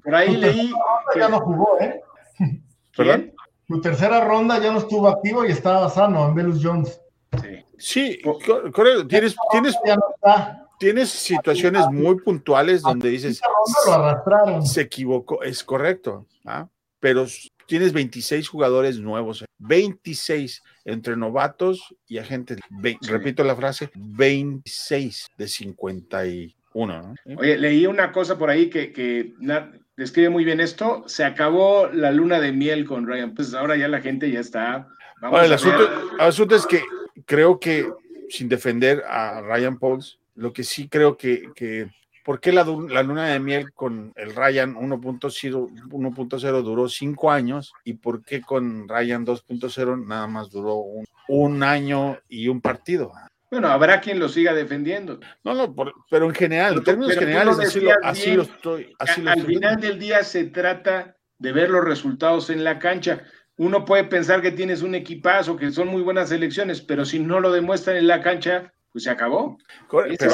[0.04, 0.74] por ahí leí.
[1.14, 1.20] Que...
[1.20, 2.02] Ya no jugó, ¿eh?
[2.92, 3.34] ¿Quién?
[3.68, 7.02] Tu tercera ronda ya no estuvo activo y estaba sano en Velus Jones.
[7.42, 9.08] Sí, sí correcto.
[9.08, 9.76] Tienes, tienes,
[10.80, 13.42] tienes situaciones muy puntuales donde dices,
[14.64, 16.68] se equivocó, es correcto, ¿ah?
[17.00, 17.26] pero
[17.68, 22.60] tienes 26 jugadores nuevos, 26 entre novatos y agentes,
[23.02, 26.54] repito la frase, 26 de 51.
[26.74, 27.14] ¿no?
[27.38, 29.34] Oye, leí una cosa por ahí que, que
[29.98, 33.90] describe muy bien esto, se acabó la luna de miel con Ryan, pues ahora ya
[33.90, 34.88] la gente ya está...
[35.22, 36.82] el, asunto, el asunto es que
[37.26, 37.92] creo que
[38.30, 41.90] sin defender a Ryan Pauls, lo que sí creo que, que
[42.28, 48.22] ¿por qué la, luna de miel con el Ryan 1.0 duró cinco años y por
[48.22, 50.84] qué con Ryan 2.0 nada más duró
[51.30, 53.14] un, año y un partido?
[53.50, 55.22] Bueno, habrá quien lo siga defendiendo.
[55.46, 55.74] No, no,
[56.10, 57.60] pero en general, en términos generales,
[58.04, 58.94] así lo, estoy.
[59.00, 63.24] al final del día se trata de ver los resultados en la cancha.
[63.56, 67.40] Uno puede pensar que tienes un equipazo, que son muy buenas elecciones, pero si no
[67.40, 69.58] lo demuestran en la cancha, pues se acabó.
[70.10, 70.26] eso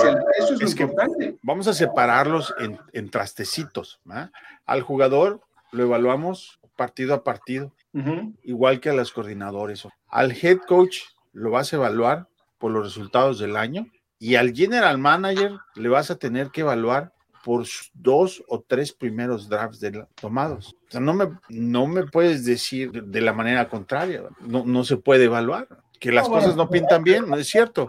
[0.54, 1.38] es, lo importante.
[1.42, 2.54] vamos a separarlos
[2.94, 4.00] en, trastecitos.
[4.66, 5.42] Al jugador
[5.72, 7.74] lo evaluamos partido a partido,
[8.44, 9.88] igual que a los coordinadores.
[10.08, 11.00] Al head coach
[11.34, 12.28] lo vas a evaluar
[12.58, 13.88] por los resultados del año
[14.20, 19.50] y al general manager le vas a tener que evaluar por dos o tres primeros
[19.50, 19.82] drafts
[20.16, 20.78] tomados.
[20.88, 24.96] O sea, no me, no me puedes decir de la manera contraria, no, no se
[24.96, 25.68] puede evaluar
[26.04, 27.88] que las cosas no pintan bien, ¿no es cierto?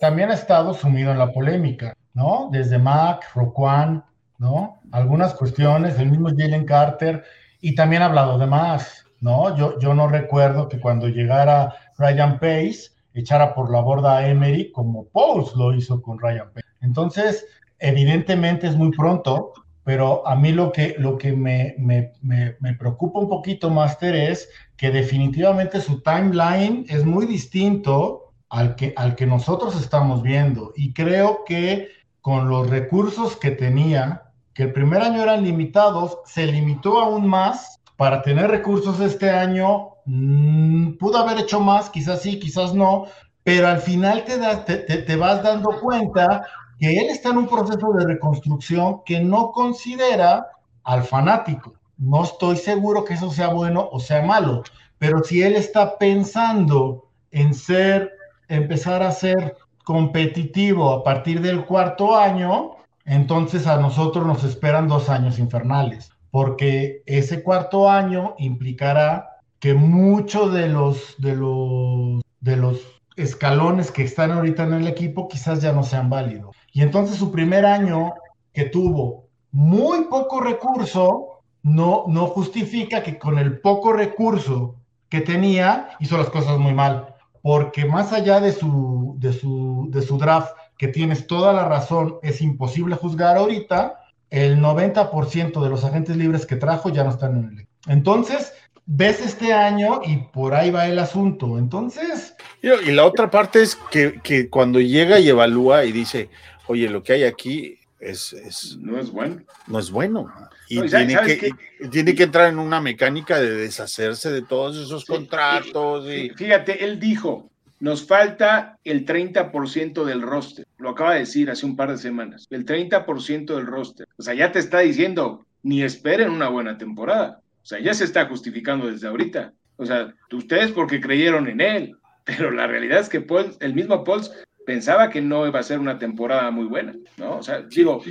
[0.00, 2.48] También, ha estado sumido en la polémica, ¿no?
[2.52, 4.04] Desde Mac, Roquan,
[4.38, 4.78] ¿no?
[4.92, 7.24] Algunas cuestiones, el mismo Jalen Carter,
[7.60, 9.56] y también ha hablado de más, ¿no?
[9.56, 14.70] Yo, yo no recuerdo que cuando llegara Ryan Pace echara por la borda a Emery
[14.70, 16.66] como Pauls lo hizo con Ryan Pace.
[16.80, 17.44] Entonces,
[17.80, 19.52] evidentemente es muy pronto,
[19.88, 24.50] pero a mí lo que, lo que me, me, me, preocupa un poquito, Master, es
[24.76, 30.74] que definitivamente su timeline es muy distinto al que, al que nosotros estamos viendo.
[30.76, 31.88] Y creo que
[32.20, 37.80] con los recursos que tenía, que el primer año eran limitados, se limitó aún más
[37.96, 39.92] para tener recursos este año.
[40.04, 43.06] Mm, pudo haber hecho más, quizás sí, quizás no,
[43.42, 44.36] pero al final te,
[44.80, 46.46] te, te vas dando cuenta
[46.78, 50.46] que él está en un proceso de reconstrucción que no considera
[50.84, 51.74] al fanático.
[51.96, 54.62] No estoy seguro que eso sea bueno o sea malo,
[54.98, 58.12] pero si él está pensando en ser,
[58.48, 65.08] empezar a ser competitivo a partir del cuarto año, entonces a nosotros nos esperan dos
[65.08, 72.80] años infernales, porque ese cuarto año implicará que muchos de los, de los, de los
[73.16, 76.57] escalones que están ahorita en el equipo quizás ya no sean válidos.
[76.78, 78.14] Y entonces su primer año
[78.52, 84.76] que tuvo muy poco recurso, no, no justifica que con el poco recurso
[85.08, 87.16] que tenía hizo las cosas muy mal.
[87.42, 92.18] Porque más allá de su, de su, de su draft, que tienes toda la razón,
[92.22, 93.98] es imposible juzgar ahorita,
[94.30, 97.66] el 90% de los agentes libres que trajo ya no están en el.
[97.88, 98.52] Entonces,
[98.86, 101.58] ves este año y por ahí va el asunto.
[101.58, 102.36] Entonces.
[102.62, 106.30] Y la otra parte es que, que cuando llega y evalúa y dice,
[106.68, 109.42] oye, lo que hay aquí es, es no es bueno.
[109.66, 110.32] No es bueno.
[110.68, 111.52] Y tiene, que,
[111.90, 116.06] tiene que entrar en una mecánica de deshacerse de todos esos contratos.
[116.08, 116.30] Y...
[116.30, 117.50] Fíjate, él dijo,
[117.80, 120.66] nos falta el 30% del roster.
[120.78, 122.46] Lo acaba de decir hace un par de semanas.
[122.50, 124.06] El 30% del roster.
[124.16, 127.40] O sea, ya te está diciendo, ni esperen una buena temporada.
[127.62, 129.52] O sea, ya se está justificando desde ahorita.
[129.76, 131.96] O sea, ustedes porque creyeron en él.
[132.24, 133.24] Pero la realidad es que
[133.60, 134.30] el mismo Pauls
[134.68, 137.38] pensaba que no iba a ser una temporada muy buena, ¿no?
[137.38, 138.02] O sea, digo,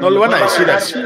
[0.00, 0.98] no lo van a decir así.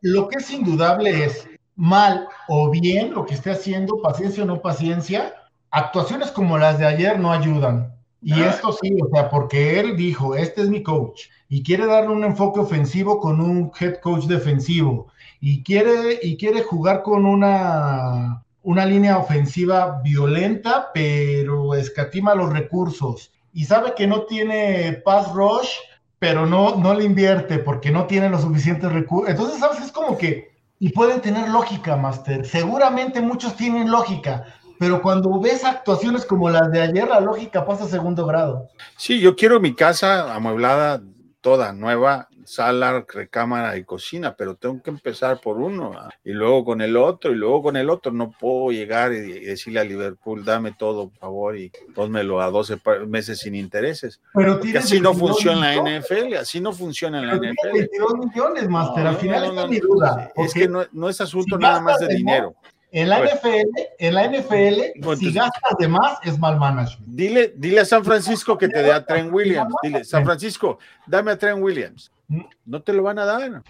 [0.00, 1.46] lo que es indudable es
[1.76, 5.34] mal o bien lo que esté haciendo, paciencia o no paciencia,
[5.70, 7.92] actuaciones como las de ayer no ayudan.
[8.22, 12.12] Y esto sí, o sea, porque él dijo, este es mi coach, y quiere darle
[12.12, 18.42] un enfoque ofensivo con un head coach defensivo, y quiere, y quiere jugar con una,
[18.68, 23.32] una línea ofensiva violenta, pero escatima los recursos.
[23.50, 25.70] Y sabe que no tiene pass rush,
[26.18, 29.30] pero no, no le invierte porque no tiene los suficientes recursos.
[29.30, 29.80] Entonces, ¿sabes?
[29.80, 32.44] Es como que, y pueden tener lógica, Master.
[32.44, 34.44] Seguramente muchos tienen lógica,
[34.78, 38.68] pero cuando ves actuaciones como las de ayer, la lógica pasa a segundo grado.
[38.98, 41.00] Sí, yo quiero mi casa amueblada
[41.40, 45.92] toda, nueva, sala, recámara y cocina, pero tengo que empezar por uno
[46.24, 48.10] y luego con el otro y luego con el otro.
[48.12, 52.80] No puedo llegar y decirle a Liverpool, dame todo, por favor, y pónmelo a 12
[53.06, 54.20] meses sin intereses.
[54.34, 57.72] Pero así no funciona la NFL, así no funciona en la NFL.
[57.72, 60.32] 22 millones, Master, al final no, mi duda.
[60.36, 62.54] Es que no, es asunto nada más de dinero.
[62.90, 67.06] En la NFL, en la NFL, si gastas de más, es mal management.
[67.06, 69.74] Dile, dile a San Francisco que te dé a Trent Williams.
[69.82, 72.10] Dile, San Francisco, dame a Trent Williams.
[72.28, 72.42] Mm.
[72.66, 73.62] No te lo van a dar.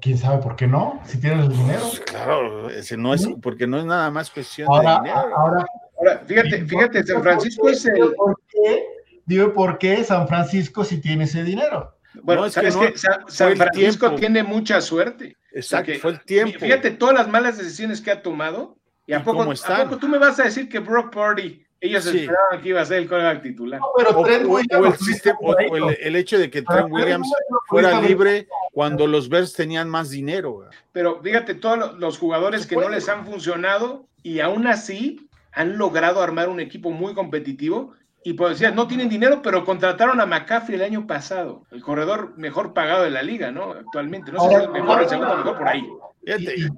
[0.00, 1.00] ¿Quién sabe por qué no?
[1.04, 1.80] Si tienes el dinero.
[1.80, 5.36] Pues claro, ese no es, porque no es nada más cuestión de dinero.
[5.36, 5.66] Ahora,
[6.26, 8.14] fíjate, fíjate, San Francisco es el.
[8.14, 8.86] ¿Por qué?
[9.26, 11.94] Dime por qué San Francisco si tiene ese dinero.
[12.22, 12.70] Bueno, es que,
[13.26, 15.36] San, Francisco tiene mucha suerte.
[15.52, 16.58] Exacto, fue el tiempo.
[16.58, 18.78] Fíjate todas las malas decisiones que ha tomado.
[19.06, 22.62] ¿Y, a, poco, ¿a poco tú me vas a decir que Brock Purdy ellos esperaban
[22.62, 23.80] que iba a ser el coreback titular.
[23.96, 24.26] pero o,
[25.90, 27.30] el, hecho de que Trent Williams
[27.68, 30.68] fuera libre cuando los Bears tenían más dinero.
[30.92, 36.22] Pero fíjate, todos los jugadores que no les han funcionado y aún así han logrado
[36.22, 40.74] armar un equipo muy competitivo y pues decir, no tienen dinero, pero contrataron a McCaffrey
[40.74, 43.70] el año pasado, el corredor mejor pagado de la liga, ¿no?
[43.70, 45.88] Actualmente, no sé si es el mejor, el segundo mejor por ahí.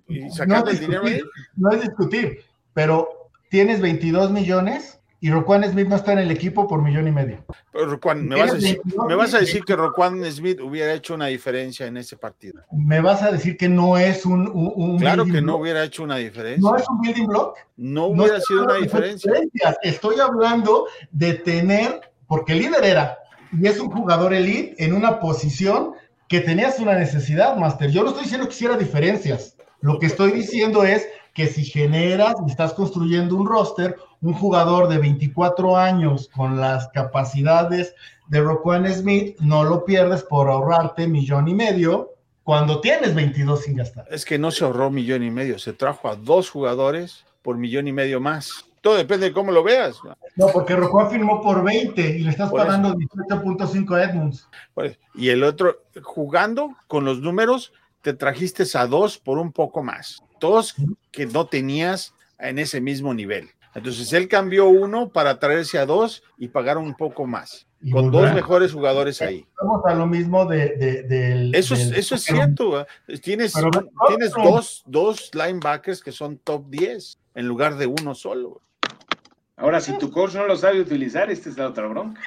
[0.08, 1.22] y, sacando el dinero ahí.
[1.56, 2.44] No es discutir,
[2.74, 3.17] pero
[3.48, 7.44] tienes 22 millones y Roquan Smith no está en el equipo por millón y medio.
[7.72, 8.36] Pero ¿me
[9.16, 12.62] vas, a decir, que Roquan Smith hubiera hecho una diferencia en ese partido?
[12.70, 14.96] ¿Me vas a decir que no es un...
[14.98, 16.70] claro que no hubiera hecho una diferencia.
[16.70, 17.56] ¿No es un building block?
[17.76, 19.32] No hubiera sido una diferencia.
[19.82, 23.18] Estoy hablando de tener, porque el líder era,
[23.52, 25.94] y es un jugador elite en una posición
[26.28, 27.90] que tenías una necesidad, Master.
[27.90, 29.56] Yo no estoy diciendo que hiciera diferencias.
[29.80, 31.08] Lo que estoy diciendo es
[31.38, 36.88] que si generas y estás construyendo un roster, un jugador de 24 años con las
[36.88, 37.94] capacidades
[38.26, 42.10] de Roquan Smith, no lo pierdes por ahorrarte millón y medio
[42.42, 44.04] cuando tienes 22 sin gastar.
[44.10, 47.86] Es que no se ahorró millón y medio, se trajo a dos jugadores por millón
[47.86, 48.64] y medio más.
[48.80, 49.96] Todo depende de cómo lo veas.
[50.34, 54.48] No, porque Roquan firmó por 20 y le estás pagando 18.5 a Edmunds.
[55.14, 57.72] y el otro, jugando con los números,
[58.02, 60.74] te trajiste a dos por un poco más dos
[61.10, 63.50] que no tenías en ese mismo nivel.
[63.74, 68.32] Entonces él cambió uno para traerse a dos y pagar un poco más, con dos
[68.32, 69.46] mejores jugadores ahí.
[69.60, 71.04] Vamos a lo mismo de...
[71.04, 72.86] del, eso, es, eso es cierto.
[73.22, 73.54] Tienes,
[74.08, 78.62] tienes dos, dos linebackers que son top 10 en lugar de uno solo.
[79.56, 82.20] Ahora, si tu coach no lo sabe utilizar, esta es la otra bronca.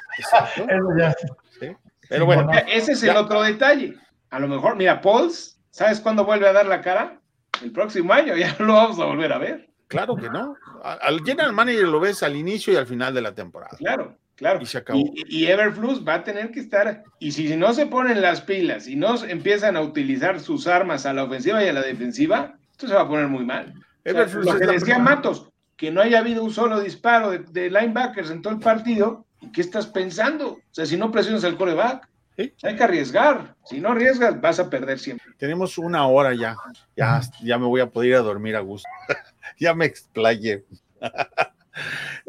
[2.08, 2.50] Pero bueno.
[2.68, 3.94] Ese es el otro detalle.
[4.30, 7.21] A lo mejor, mira, Pauls, ¿sabes cuándo vuelve a dar la cara?
[7.62, 9.68] El próximo año ya no lo vamos a volver a ver.
[9.88, 10.56] Claro que no.
[10.82, 13.76] Al general manager lo ves al inicio y al final de la temporada.
[13.76, 14.60] Claro, claro.
[14.62, 14.98] Y se acabó.
[15.14, 17.04] Y, Everflux va a tener que estar.
[17.18, 21.12] Y si no se ponen las pilas y no empiezan a utilizar sus armas a
[21.12, 23.74] la ofensiva y a la defensiva, esto se va a poner muy mal.
[24.04, 28.40] Eberflus lo que decía Matos, que no haya habido un solo disparo de, linebackers en
[28.40, 30.52] todo el partido, ¿qué estás pensando?
[30.52, 33.54] O sea, si no presionas el coreback, hay que arriesgar.
[33.64, 35.26] Si no arriesgas, vas a perder siempre.
[35.38, 36.56] Tenemos una hora ya.
[36.96, 38.88] Ya, ya me voy a poder ir a dormir a gusto.
[39.58, 40.64] ya me explayé.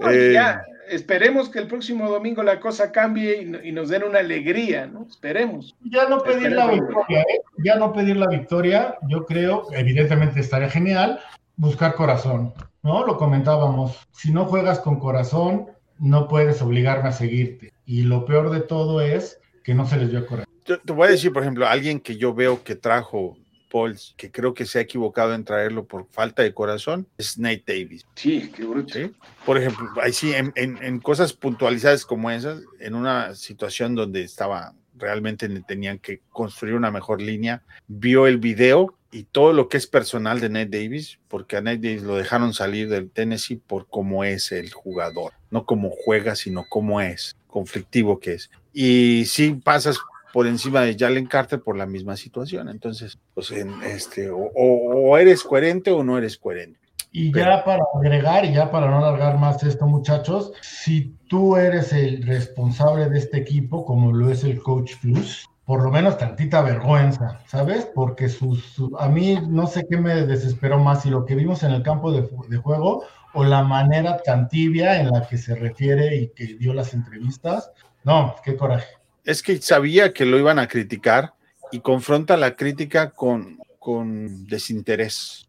[0.09, 4.87] Eh, ya, esperemos que el próximo domingo la cosa cambie y, nos den una alegría,
[4.87, 5.05] ¿no?
[5.09, 5.75] Esperemos.
[5.83, 7.41] Ya no pedir la victoria, ¿eh?
[7.63, 11.19] Ya no pedir la victoria, yo creo, evidentemente estaría genial,
[11.57, 13.05] buscar corazón, ¿no?
[13.05, 15.67] Lo comentábamos, si no juegas con corazón,
[15.99, 17.73] no puedes obligarme a seguirte.
[17.85, 20.51] Y lo peor de todo es que no se les dio corazón.
[20.63, 23.37] Te voy a decir, por ejemplo, alguien que yo veo que trajo
[23.73, 27.63] Pauls, que creo que se ha equivocado en traerlo por falta de corazón, es Nate
[27.65, 28.05] Davis.
[28.15, 28.99] Sí, qué bruto.
[29.45, 35.49] Por ejemplo, ahí sí, en, cosas puntualizadas como esas, en una situación donde estaba realmente
[35.61, 40.39] tenían que construir una mejor línea, vio el video y todo lo que es personal
[40.39, 44.51] de Nate Davis, porque a Nate Davis lo dejaron salir del Tennessee por cómo es
[44.51, 48.51] el jugador, no cómo juega, sino cómo es, conflictivo que es.
[48.73, 49.99] Y sí pasas
[50.33, 52.67] por encima de Jalen Carter por la misma situación.
[52.67, 56.79] Entonces, pues en este, o, eres coherente o no eres coherente.
[57.11, 61.93] Y ya para agregar, y ya para no alargar más esto, muchachos, si tú eres
[61.93, 66.63] el responsable de este equipo, como lo es el Coach Plus, por lo menos tantita
[66.63, 67.87] vergüenza, ¿sabes?
[67.93, 71.71] Porque sus, a mí no sé qué me desesperó más, si lo que vimos en
[71.71, 73.03] el campo de, de, juego
[73.35, 77.71] o la manera tan tibia en la que se refiere y que dio las entrevistas.
[78.03, 78.87] No, qué coraje
[79.23, 81.33] es que sabía que lo iban a criticar
[81.71, 85.47] y confronta la crítica con, con desinterés.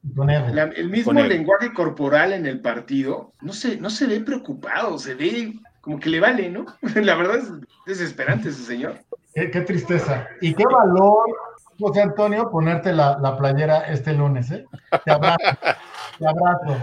[0.77, 5.55] el mismo lenguaje corporal en el partido no se, no se ve preocupado, se ve
[5.81, 6.65] como que le vale, ¿no?
[6.95, 7.51] La verdad es
[7.87, 8.99] desesperante ese señor.
[9.35, 10.29] Qué, tristeza.
[10.41, 11.27] Y qué valor,
[11.79, 14.65] José Antonio, ponerte la, la playera este lunes, ¿eh?
[15.05, 15.39] Te abrazo.
[16.19, 16.77] te abrazo.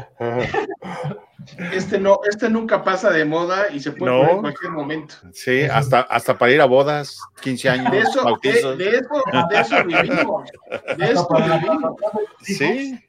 [1.73, 5.15] Este no, este nunca pasa de moda y se puede poner en cualquier momento.
[5.33, 9.83] Sí, hasta, hasta para ir a bodas, 15 años, de eso, De, eso, de eso
[9.85, 10.49] vivimos.
[10.97, 11.95] De eso vivimos.
[12.41, 12.99] Sí,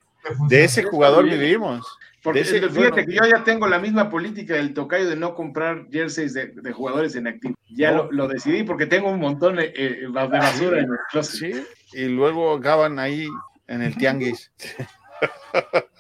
[0.49, 1.87] de ese jugador vivimos.
[2.23, 6.35] Porque fíjate que yo ya tengo la misma política del tocayo de no comprar jerseys
[6.35, 7.55] de, jugadores en activo.
[7.69, 11.55] Ya lo, decidí porque tengo un montón de, eh, de basura en el closet.
[11.55, 13.27] Sí, y luego acaban ahí
[13.67, 14.53] en el tianguis.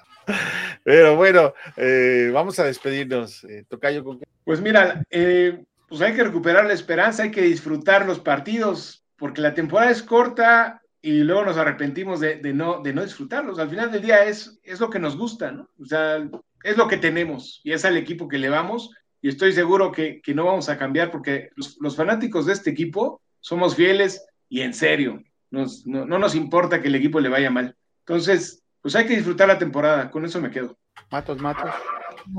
[0.84, 3.44] Pero bueno, eh, vamos a despedirnos.
[3.44, 4.04] Eh, Tocayo,
[4.44, 9.40] Pues mira, eh, pues hay que recuperar la esperanza, hay que disfrutar los partidos, porque
[9.40, 13.58] la temporada es corta y luego nos arrepentimos de, no, de no disfrutarlos.
[13.58, 15.68] Al final del día es, es lo que nos gusta, ¿no?
[15.80, 16.26] O sea,
[16.62, 18.90] es lo que tenemos y es al equipo que le vamos
[19.20, 23.74] y estoy seguro que, no vamos a cambiar porque los, fanáticos de este equipo somos
[23.74, 25.22] fieles y en serio.
[25.50, 27.76] no, no nos importa que el equipo le vaya mal.
[28.06, 30.76] Entonces, pues hay que disfrutar la temporada, con eso me quedo.
[31.10, 31.70] Matos, matos.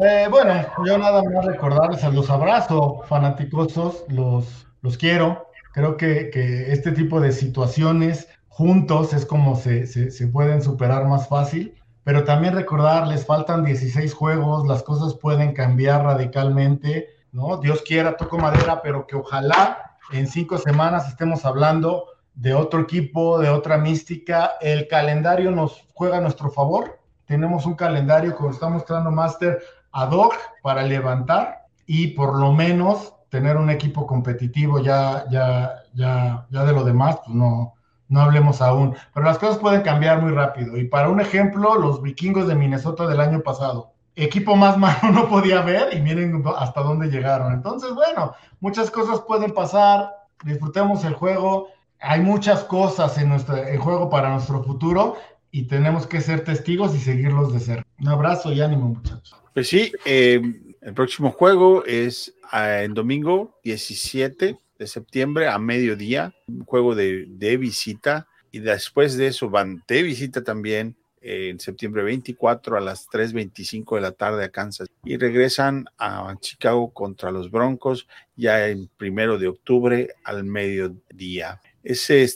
[0.06, 0.54] Eh, bueno,
[0.86, 5.48] yo nada más recordarles a los abrazo, fanáticosos, los, los quiero.
[5.74, 6.30] Creo que,
[6.72, 11.74] este tipo de situaciones juntos es como se, se, pueden superar más fácil,
[12.04, 17.58] pero también recordarles, faltan 16 juegos, las cosas pueden cambiar radicalmente, ¿no?
[17.58, 23.40] Dios quiera, toco madera, pero que ojalá en cinco semanas estemos hablando de otro equipo,
[23.40, 24.52] de otra mística.
[24.62, 27.00] El calendario nos juega a nuestro favor.
[27.26, 33.16] Tenemos un calendario, como está mostrando Master, ad hoc para levantar y por lo menos
[33.30, 34.78] tener un equipo competitivo.
[34.80, 37.74] Ya, ya, ya, ya de lo demás, pues no,
[38.14, 38.96] no hablemos aún.
[39.14, 40.78] Pero las cosas pueden cambiar muy rápido.
[40.78, 43.92] Y para un ejemplo, los vikingos de Minnesota del año pasado.
[44.16, 47.54] Equipo más malo no podía ver y miren hasta dónde llegaron.
[47.54, 50.12] Entonces, bueno, muchas cosas pueden pasar.
[50.44, 51.70] Disfrutemos el juego
[52.04, 55.16] hay muchas cosas en, nuestro, juego para nuestro futuro
[55.52, 57.88] y tenemos que ser testigos y seguirlos de cerca.
[58.00, 59.36] Un abrazo y ánimo, muchachos.
[59.54, 60.42] Pues sí, eh,
[60.82, 68.28] el próximo juego es el domingo 17 de septiembre a mediodía, un juego de, visita
[68.52, 73.96] y después de eso van de visita también eh, en septiembre 24 a las 3.25
[73.96, 79.40] de la tarde a Kansas y regresan a Chicago contra los Broncos ya el primero
[79.40, 81.62] de octubre al mediodía.
[81.82, 82.28] Ese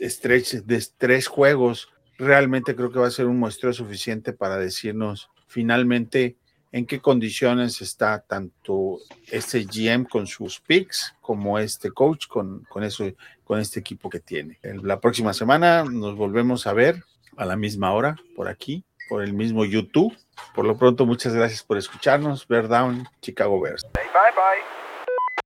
[0.00, 1.88] stretch de tres juegos
[2.18, 6.36] realmente creo que va a ser un muestreo suficiente para decirnos finalmente
[6.76, 8.98] en qué condiciones está tanto
[9.28, 13.04] este GM con sus picks como este coach con, con, eso,
[13.44, 14.58] con este equipo que tiene.
[14.82, 17.02] La próxima semana nos volvemos a ver
[17.38, 20.14] a la misma hora por aquí, por el mismo YouTube.
[20.54, 22.46] Por lo pronto, muchas gracias por escucharnos.
[22.46, 23.82] Bear Down, Chicago Bears.
[23.94, 24.75] bye bye.